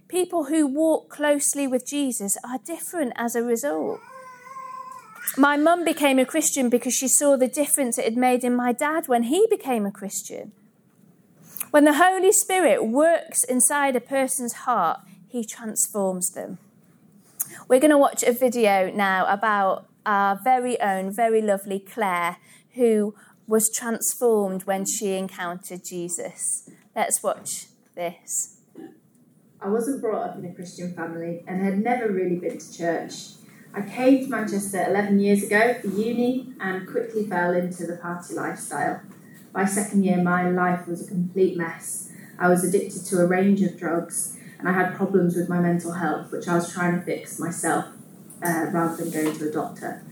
People 0.07 0.44
who 0.44 0.66
walk 0.66 1.09
closely 1.09 1.66
with 1.66 1.87
Jesus 1.87 2.37
are 2.44 2.59
different 2.64 3.12
as 3.16 3.35
a 3.35 3.42
result. 3.42 4.00
My 5.37 5.57
mum 5.57 5.85
became 5.85 6.19
a 6.19 6.25
Christian 6.25 6.69
because 6.69 6.95
she 6.95 7.07
saw 7.07 7.37
the 7.37 7.49
difference 7.49 7.99
it 7.99 8.05
had 8.05 8.16
made 8.16 8.43
in 8.43 8.55
my 8.55 8.73
dad 8.73 9.07
when 9.07 9.25
he 9.25 9.47
became 9.49 9.87
a 9.87 9.93
Christian. 9.93 10.53
When 11.71 11.85
the 11.85 11.95
Holy 11.95 12.33
Spirit 12.33 12.87
works 12.87 13.45
inside 13.45 13.95
a 13.95 14.01
person's 14.01 14.53
heart, 14.53 15.01
he 15.29 15.45
transforms 15.45 16.31
them. 16.31 16.59
We're 17.69 17.79
going 17.81 17.93
to 17.93 17.99
watch 17.99 18.25
a 18.25 18.33
video 18.33 18.90
now 18.90 19.27
about 19.27 19.87
our 20.05 20.40
very 20.43 20.81
own, 20.81 21.12
very 21.14 21.40
lovely 21.40 21.79
Claire, 21.79 22.38
who 22.75 23.14
was 23.47 23.71
transformed 23.71 24.64
when 24.64 24.85
she 24.85 25.14
encountered 25.14 25.85
Jesus. 25.85 26.69
Let's 26.97 27.23
watch 27.23 27.66
this. 27.95 28.59
I 29.61 29.69
wasn't 29.69 30.01
brought 30.01 30.31
up 30.31 30.38
in 30.38 30.45
a 30.45 30.55
Christian 30.55 30.95
family 30.95 31.45
and 31.47 31.62
had 31.62 31.79
never 31.79 32.11
really 32.11 32.37
been 32.37 32.59
to 32.59 32.77
church. 32.77 33.12
I 33.73 33.83
came 33.83 34.25
to 34.25 34.31
Manchester 34.31 34.85
11 34.89 35.21
years 35.21 35.45
ago 35.45 35.75
for 35.75 35.87
uni 35.87 36.55
and 36.61 36.89
quickly 36.89 37.27
fell 37.27 37.55
into 37.55 37.87
the 37.87 37.97
party 37.97 38.35
lifestyle. 38.35 39.01
By 39.53 39.65
second 39.65 40.05
year, 40.05 40.21
my 40.23 40.51
life 40.51 40.89
was 40.89 41.07
a 41.07 41.09
complete 41.09 41.57
mess. 41.57 42.11
I 42.39 42.49
was 42.49 42.65
addicted 42.65 43.05
to 43.07 43.21
a 43.21 43.27
range 43.27 43.63
of 43.63 43.79
drugs 43.79 44.37
and 44.59 44.69
I 44.69 44.73
had 44.73 44.97
problems 44.97 45.37
with 45.37 45.49
my 45.49 45.61
mental 45.61 45.93
health, 45.93 46.33
which 46.33 46.49
I 46.49 46.55
was 46.55 46.73
trying 46.73 46.99
to 46.99 47.05
fix 47.05 47.39
myself 47.39 47.87
uh, 48.45 48.67
rather 48.73 49.05
than 49.05 49.11
going 49.13 49.39
to 49.39 49.49
a 49.49 49.53
doctor. 49.53 50.03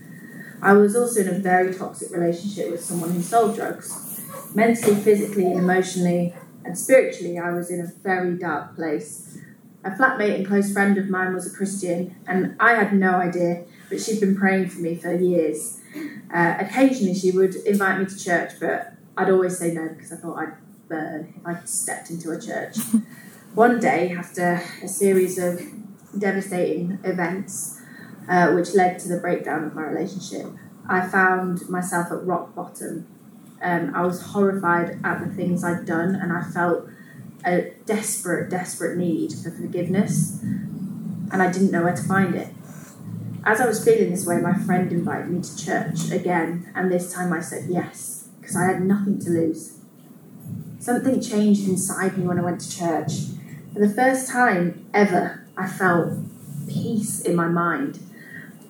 I 0.61 0.73
was 0.73 0.95
also 0.95 1.21
in 1.21 1.27
a 1.27 1.39
very 1.39 1.73
toxic 1.73 2.11
relationship 2.11 2.71
with 2.71 2.83
someone 2.83 3.11
who 3.11 3.21
sold 3.21 3.55
drugs. 3.55 4.21
Mentally, 4.55 4.95
physically, 4.95 5.45
and 5.45 5.59
emotionally, 5.59 6.33
and 6.63 6.77
spiritually, 6.77 7.37
I 7.37 7.51
was 7.51 7.69
in 7.69 7.81
a 7.81 7.87
very 8.03 8.37
dark 8.37 8.75
place. 8.75 9.37
A 9.83 9.91
flatmate 9.91 10.35
and 10.35 10.45
close 10.45 10.73
friend 10.73 10.97
of 10.97 11.09
mine 11.09 11.33
was 11.33 11.51
a 11.51 11.55
Christian, 11.55 12.15
and 12.27 12.55
I 12.59 12.73
had 12.73 12.93
no 12.93 13.11
idea, 13.11 13.63
but 13.89 14.01
she'd 14.01 14.19
been 14.19 14.35
praying 14.35 14.69
for 14.69 14.81
me 14.81 14.95
for 14.95 15.13
years. 15.13 15.79
Uh, 16.33 16.55
occasionally, 16.59 17.13
she 17.13 17.31
would 17.31 17.55
invite 17.55 17.99
me 17.99 18.05
to 18.05 18.17
church, 18.17 18.51
but 18.59 18.93
I'd 19.15 19.29
always 19.29 19.57
say 19.57 19.73
no 19.73 19.87
because 19.87 20.11
I 20.11 20.17
thought 20.17 20.37
I'd 20.37 20.53
burn 20.89 21.33
if 21.37 21.47
I 21.47 21.63
stepped 21.63 22.09
into 22.09 22.31
a 22.31 22.41
church. 22.41 22.77
One 23.53 23.79
day, 23.79 24.11
after 24.11 24.61
a 24.83 24.87
series 24.87 25.37
of 25.37 25.61
devastating 26.17 26.99
events, 27.03 27.81
uh, 28.27 28.51
which 28.51 28.73
led 28.73 28.99
to 28.99 29.07
the 29.07 29.17
breakdown 29.17 29.63
of 29.63 29.75
my 29.75 29.83
relationship, 29.83 30.47
I 30.89 31.07
found 31.07 31.69
myself 31.69 32.11
at 32.11 32.25
rock 32.25 32.53
bottom. 32.53 33.07
Um, 33.61 33.93
I 33.95 34.05
was 34.05 34.21
horrified 34.21 34.99
at 35.03 35.19
the 35.25 35.33
things 35.33 35.63
I'd 35.63 35.85
done, 35.85 36.15
and 36.15 36.33
I 36.33 36.41
felt 36.41 36.88
a 37.45 37.71
desperate, 37.85 38.49
desperate 38.49 38.97
need 38.97 39.33
for 39.33 39.51
forgiveness, 39.51 40.41
and 40.41 41.41
I 41.41 41.51
didn't 41.51 41.71
know 41.71 41.83
where 41.83 41.95
to 41.95 42.03
find 42.03 42.35
it. 42.35 42.49
As 43.45 43.61
I 43.61 43.67
was 43.67 43.83
feeling 43.83 44.11
this 44.11 44.25
way, 44.25 44.39
my 44.41 44.53
friend 44.53 44.91
invited 44.91 45.29
me 45.29 45.41
to 45.41 45.57
church 45.57 46.11
again, 46.11 46.71
and 46.75 46.91
this 46.91 47.13
time 47.13 47.31
I 47.31 47.39
said 47.39 47.69
yes, 47.69 48.27
because 48.39 48.55
I 48.55 48.65
had 48.65 48.81
nothing 48.81 49.19
to 49.19 49.29
lose. 49.29 49.79
Something 50.79 51.21
changed 51.21 51.67
inside 51.67 52.17
me 52.17 52.25
when 52.25 52.39
I 52.39 52.43
went 52.43 52.61
to 52.61 52.77
church. 52.77 53.11
For 53.73 53.79
the 53.79 53.89
first 53.89 54.29
time 54.29 54.85
ever, 54.93 55.45
I 55.55 55.67
felt 55.67 56.13
peace 56.67 57.21
in 57.21 57.35
my 57.35 57.47
mind. 57.47 57.99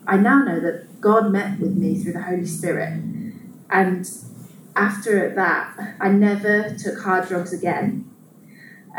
I 0.06 0.16
now 0.16 0.42
know 0.42 0.60
that 0.60 1.00
God 1.00 1.30
met 1.30 1.58
with 1.58 1.76
me 1.76 1.98
through 1.98 2.14
the 2.14 2.22
Holy 2.22 2.46
Spirit, 2.46 3.02
and 3.70 4.10
after 4.76 5.34
that, 5.34 5.96
I 6.00 6.08
never 6.08 6.74
took 6.74 7.00
hard 7.00 7.28
drugs 7.28 7.52
again. 7.52 8.09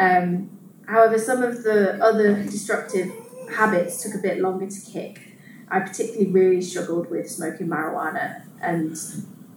Um, 0.02 0.50
However, 0.92 1.18
some 1.18 1.42
of 1.42 1.64
the 1.64 2.04
other 2.04 2.44
destructive 2.44 3.14
habits 3.50 4.04
took 4.04 4.14
a 4.14 4.18
bit 4.18 4.40
longer 4.40 4.68
to 4.68 4.82
kick. 4.92 5.22
I 5.70 5.80
particularly 5.80 6.30
really 6.30 6.62
struggled 6.62 7.10
with 7.10 7.30
smoking 7.30 7.68
marijuana, 7.68 8.44
and 8.62 8.98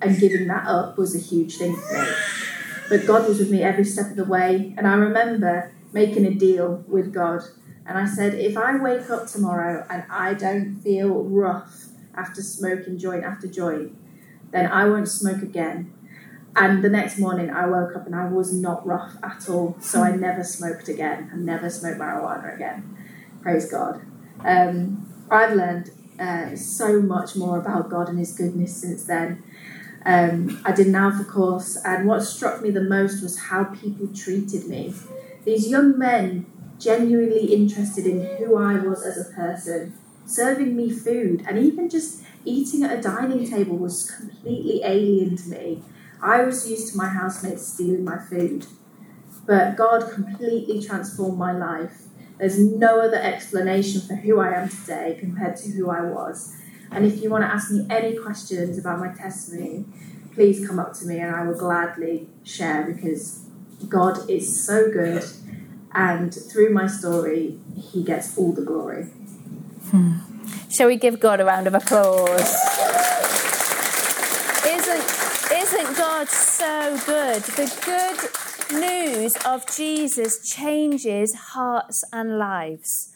and 0.00 0.18
giving 0.20 0.46
that 0.46 0.66
up 0.66 0.96
was 0.96 1.14
a 1.16 1.18
huge 1.18 1.56
thing 1.56 1.74
for 1.74 1.94
me. 1.94 2.08
But 2.88 3.06
God 3.06 3.26
was 3.26 3.40
with 3.40 3.50
me 3.50 3.62
every 3.64 3.84
step 3.84 4.10
of 4.10 4.16
the 4.16 4.24
way, 4.24 4.74
and 4.76 4.86
I 4.86 4.94
remember 4.94 5.72
making 5.92 6.24
a 6.24 6.30
deal 6.30 6.84
with 6.86 7.12
God, 7.12 7.42
and 7.86 7.98
I 7.98 8.06
said, 8.06 8.34
if 8.34 8.56
I 8.56 8.76
wake 8.76 9.10
up 9.10 9.26
tomorrow 9.26 9.84
and 9.90 10.04
I 10.10 10.34
don't 10.34 10.76
feel 10.82 11.24
rough 11.24 11.86
after 12.14 12.42
smoking 12.42 12.96
joint 12.98 13.24
after 13.24 13.48
joint, 13.48 13.96
then 14.52 14.70
I 14.70 14.86
won't 14.88 15.08
smoke 15.08 15.42
again. 15.42 15.93
And 16.56 16.84
the 16.84 16.88
next 16.88 17.18
morning, 17.18 17.50
I 17.50 17.66
woke 17.66 17.96
up 17.96 18.06
and 18.06 18.14
I 18.14 18.26
was 18.28 18.52
not 18.52 18.86
rough 18.86 19.16
at 19.22 19.48
all. 19.48 19.76
So 19.80 20.02
I 20.02 20.14
never 20.14 20.44
smoked 20.44 20.88
again 20.88 21.30
and 21.32 21.44
never 21.44 21.68
smoked 21.68 21.98
marijuana 21.98 22.54
again. 22.54 22.96
Praise 23.42 23.68
God. 23.70 24.00
Um, 24.44 25.06
I've 25.30 25.54
learned 25.54 25.90
uh, 26.18 26.54
so 26.54 27.00
much 27.00 27.34
more 27.34 27.58
about 27.58 27.90
God 27.90 28.08
and 28.08 28.18
His 28.18 28.32
goodness 28.36 28.76
since 28.76 29.04
then. 29.04 29.42
Um, 30.06 30.60
I 30.64 30.72
did 30.72 30.88
an 30.88 30.94
Alpha 30.94 31.24
course, 31.24 31.76
and 31.84 32.06
what 32.06 32.20
struck 32.20 32.62
me 32.62 32.70
the 32.70 32.82
most 32.82 33.22
was 33.22 33.38
how 33.38 33.64
people 33.64 34.06
treated 34.14 34.68
me. 34.68 34.94
These 35.44 35.68
young 35.68 35.98
men, 35.98 36.46
genuinely 36.78 37.54
interested 37.54 38.06
in 38.06 38.36
who 38.36 38.56
I 38.56 38.74
was 38.74 39.04
as 39.04 39.18
a 39.18 39.32
person, 39.32 39.94
serving 40.26 40.76
me 40.76 40.90
food, 40.90 41.44
and 41.48 41.58
even 41.58 41.88
just 41.88 42.22
eating 42.44 42.84
at 42.84 42.98
a 42.98 43.00
dining 43.00 43.48
table 43.48 43.78
was 43.78 44.10
completely 44.10 44.82
alien 44.84 45.36
to 45.36 45.48
me. 45.48 45.82
I 46.24 46.42
was 46.42 46.68
used 46.68 46.90
to 46.90 46.96
my 46.96 47.08
housemates 47.08 47.66
stealing 47.68 48.02
my 48.02 48.18
food. 48.18 48.66
But 49.46 49.76
God 49.76 50.10
completely 50.10 50.82
transformed 50.82 51.36
my 51.36 51.52
life. 51.52 52.04
There's 52.38 52.58
no 52.58 53.00
other 53.00 53.18
explanation 53.18 54.00
for 54.00 54.14
who 54.14 54.40
I 54.40 54.54
am 54.54 54.70
today 54.70 55.18
compared 55.20 55.56
to 55.58 55.70
who 55.72 55.90
I 55.90 56.00
was. 56.00 56.56
And 56.90 57.04
if 57.04 57.22
you 57.22 57.28
want 57.28 57.44
to 57.44 57.48
ask 57.48 57.70
me 57.70 57.86
any 57.90 58.16
questions 58.16 58.78
about 58.78 59.00
my 59.00 59.12
testimony, 59.12 59.84
please 60.32 60.66
come 60.66 60.78
up 60.78 60.94
to 60.94 61.06
me 61.06 61.18
and 61.18 61.36
I 61.36 61.44
will 61.44 61.58
gladly 61.58 62.30
share 62.42 62.84
because 62.84 63.44
God 63.86 64.28
is 64.30 64.64
so 64.64 64.90
good 64.90 65.24
and 65.92 66.34
through 66.34 66.72
my 66.72 66.86
story, 66.86 67.58
He 67.76 68.02
gets 68.02 68.36
all 68.38 68.52
the 68.52 68.62
glory. 68.62 69.04
Hmm. 69.90 70.18
Shall 70.70 70.88
we 70.88 70.96
give 70.96 71.20
God 71.20 71.40
a 71.40 71.44
round 71.44 71.66
of 71.66 71.74
applause? 71.74 72.74
Isn't, 74.94 75.52
isn't 75.52 75.96
God 75.96 76.28
so 76.28 76.98
good? 77.04 77.42
The 77.42 77.68
good 77.84 78.80
news 78.80 79.36
of 79.44 79.66
Jesus 79.74 80.48
changes 80.48 81.34
hearts 81.34 82.04
and 82.12 82.38
lives 82.38 83.14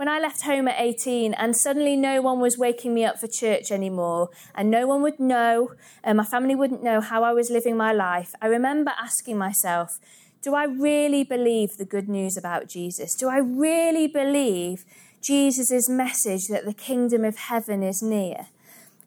when 0.00 0.08
I 0.08 0.18
left 0.18 0.40
home 0.40 0.66
at 0.66 0.80
18 0.80 1.34
and 1.34 1.54
suddenly 1.54 1.94
no 1.94 2.22
one 2.22 2.40
was 2.40 2.56
waking 2.56 2.94
me 2.94 3.04
up 3.04 3.18
for 3.20 3.26
church 3.26 3.70
anymore 3.70 4.30
and 4.54 4.70
no 4.70 4.86
one 4.86 5.02
would 5.02 5.20
know, 5.20 5.72
and 6.02 6.16
my 6.16 6.24
family 6.24 6.54
wouldn't 6.54 6.82
know 6.82 7.02
how 7.02 7.22
I 7.22 7.34
was 7.34 7.50
living 7.50 7.76
my 7.76 7.92
life, 7.92 8.34
I 8.40 8.46
remember 8.46 8.92
asking 8.98 9.36
myself, 9.36 10.00
do 10.40 10.54
I 10.54 10.64
really 10.64 11.22
believe 11.22 11.76
the 11.76 11.84
good 11.84 12.08
news 12.08 12.38
about 12.38 12.66
Jesus? 12.66 13.14
Do 13.14 13.28
I 13.28 13.36
really 13.36 14.06
believe 14.06 14.86
Jesus' 15.20 15.86
message 15.86 16.48
that 16.48 16.64
the 16.64 16.72
kingdom 16.72 17.22
of 17.22 17.36
heaven 17.36 17.82
is 17.82 18.02
near? 18.02 18.46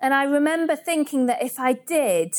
And 0.04 0.14
I 0.14 0.26
remember 0.26 0.76
thinking 0.76 1.28
that 1.28 1.42
if 1.42 1.58
I 1.58 1.72
did, 1.72 2.34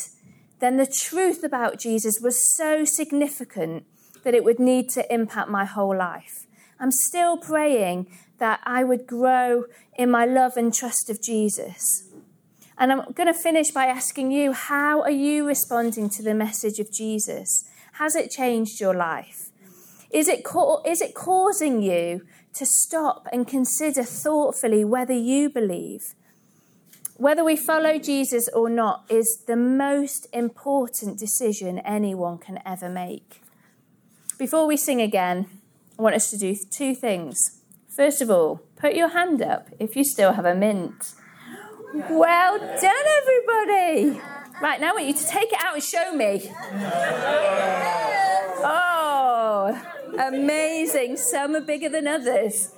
then 0.60 0.76
the 0.76 0.86
truth 0.86 1.42
about 1.42 1.78
Jesus 1.78 2.20
was 2.20 2.54
so 2.54 2.84
significant 2.84 3.86
that 4.22 4.34
it 4.34 4.44
would 4.44 4.58
need 4.58 4.90
to 4.90 5.12
impact 5.12 5.48
my 5.48 5.64
whole 5.64 5.96
life. 5.96 6.46
I'm 6.78 6.90
still 6.90 7.38
praying 7.38 8.06
that 8.38 8.60
I 8.64 8.84
would 8.84 9.06
grow 9.06 9.64
in 9.96 10.10
my 10.10 10.26
love 10.26 10.58
and 10.58 10.74
trust 10.74 11.08
of 11.08 11.22
Jesus. 11.22 12.06
And 12.76 12.92
I'm 12.92 13.12
going 13.12 13.32
to 13.32 13.38
finish 13.38 13.70
by 13.70 13.86
asking 13.86 14.30
you 14.30 14.52
how 14.52 15.00
are 15.00 15.10
you 15.10 15.46
responding 15.46 16.10
to 16.10 16.22
the 16.22 16.34
message 16.34 16.78
of 16.80 16.92
Jesus? 16.92 17.64
Has 17.92 18.14
it 18.14 18.30
changed 18.30 18.78
your 18.78 18.94
life? 18.94 19.48
Is 20.10 20.28
it, 20.28 20.44
is 20.84 21.00
it 21.00 21.14
causing 21.14 21.80
you 21.80 22.26
to 22.52 22.66
stop 22.66 23.26
and 23.32 23.48
consider 23.48 24.02
thoughtfully 24.02 24.84
whether 24.84 25.14
you 25.14 25.48
believe? 25.48 26.14
Whether 27.16 27.44
we 27.44 27.54
follow 27.54 27.96
Jesus 27.98 28.48
or 28.52 28.68
not 28.68 29.04
is 29.08 29.44
the 29.46 29.54
most 29.54 30.26
important 30.32 31.16
decision 31.16 31.78
anyone 31.78 32.38
can 32.38 32.58
ever 32.66 32.88
make. 32.88 33.40
Before 34.36 34.66
we 34.66 34.76
sing 34.76 35.00
again, 35.00 35.46
I 35.96 36.02
want 36.02 36.16
us 36.16 36.28
to 36.30 36.38
do 36.38 36.56
two 36.72 36.92
things. 36.96 37.60
First 37.88 38.20
of 38.20 38.30
all, 38.30 38.62
put 38.74 38.96
your 38.96 39.10
hand 39.10 39.40
up 39.42 39.68
if 39.78 39.94
you 39.94 40.02
still 40.02 40.32
have 40.32 40.44
a 40.44 40.56
mint. 40.56 41.14
Well 41.94 42.58
done, 42.58 43.06
everybody. 43.22 44.20
Right, 44.60 44.80
now 44.80 44.90
I 44.90 44.92
want 44.94 45.06
you 45.06 45.14
to 45.14 45.26
take 45.26 45.52
it 45.52 45.58
out 45.62 45.74
and 45.74 45.82
show 45.84 46.12
me. 46.16 46.50
Oh, 48.66 49.80
amazing. 50.18 51.16
Some 51.16 51.54
are 51.54 51.60
bigger 51.60 51.88
than 51.88 52.08
others. 52.08 52.72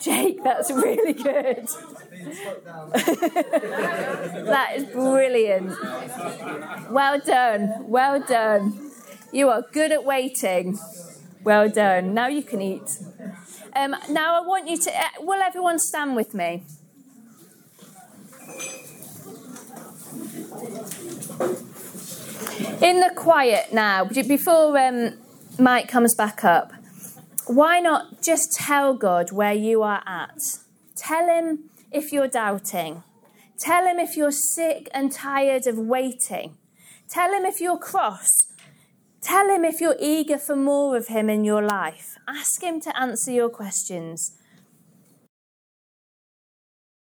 Jake, 0.00 0.42
that's 0.42 0.70
really 0.70 1.12
good. 1.12 1.68
that 4.46 4.72
is 4.76 4.84
brilliant. 4.84 5.70
Well 6.90 7.20
done. 7.20 7.86
Well 7.86 8.20
done. 8.20 8.90
You 9.32 9.50
are 9.50 9.62
good 9.72 9.92
at 9.92 10.04
waiting. 10.04 10.78
Well 11.44 11.68
done. 11.68 12.14
Now 12.14 12.28
you 12.28 12.42
can 12.42 12.60
eat. 12.62 12.98
Um, 13.76 13.94
now 14.08 14.42
I 14.42 14.46
want 14.46 14.68
you 14.68 14.76
to, 14.78 14.90
uh, 14.90 15.08
will 15.20 15.40
everyone 15.40 15.78
stand 15.78 16.16
with 16.16 16.34
me? 16.34 16.64
In 22.82 23.00
the 23.00 23.12
quiet 23.14 23.72
now, 23.72 24.04
before 24.04 24.76
um, 24.78 25.12
Mike 25.58 25.88
comes 25.88 26.14
back 26.14 26.44
up, 26.44 26.72
why 27.54 27.80
not 27.80 28.22
just 28.22 28.52
tell 28.52 28.94
God 28.94 29.32
where 29.32 29.52
you 29.52 29.82
are 29.82 30.02
at? 30.06 30.38
Tell 30.96 31.26
Him 31.26 31.70
if 31.90 32.12
you're 32.12 32.28
doubting. 32.28 33.02
Tell 33.58 33.86
Him 33.86 33.98
if 33.98 34.16
you're 34.16 34.32
sick 34.32 34.88
and 34.94 35.10
tired 35.10 35.66
of 35.66 35.76
waiting. 35.76 36.56
Tell 37.08 37.32
Him 37.32 37.44
if 37.44 37.60
you're 37.60 37.78
cross. 37.78 38.30
Tell 39.20 39.48
Him 39.48 39.64
if 39.64 39.80
you're 39.80 39.96
eager 39.98 40.38
for 40.38 40.56
more 40.56 40.96
of 40.96 41.08
Him 41.08 41.28
in 41.28 41.44
your 41.44 41.62
life. 41.62 42.16
Ask 42.28 42.62
Him 42.62 42.80
to 42.82 43.00
answer 43.00 43.32
your 43.32 43.50
questions. 43.50 44.32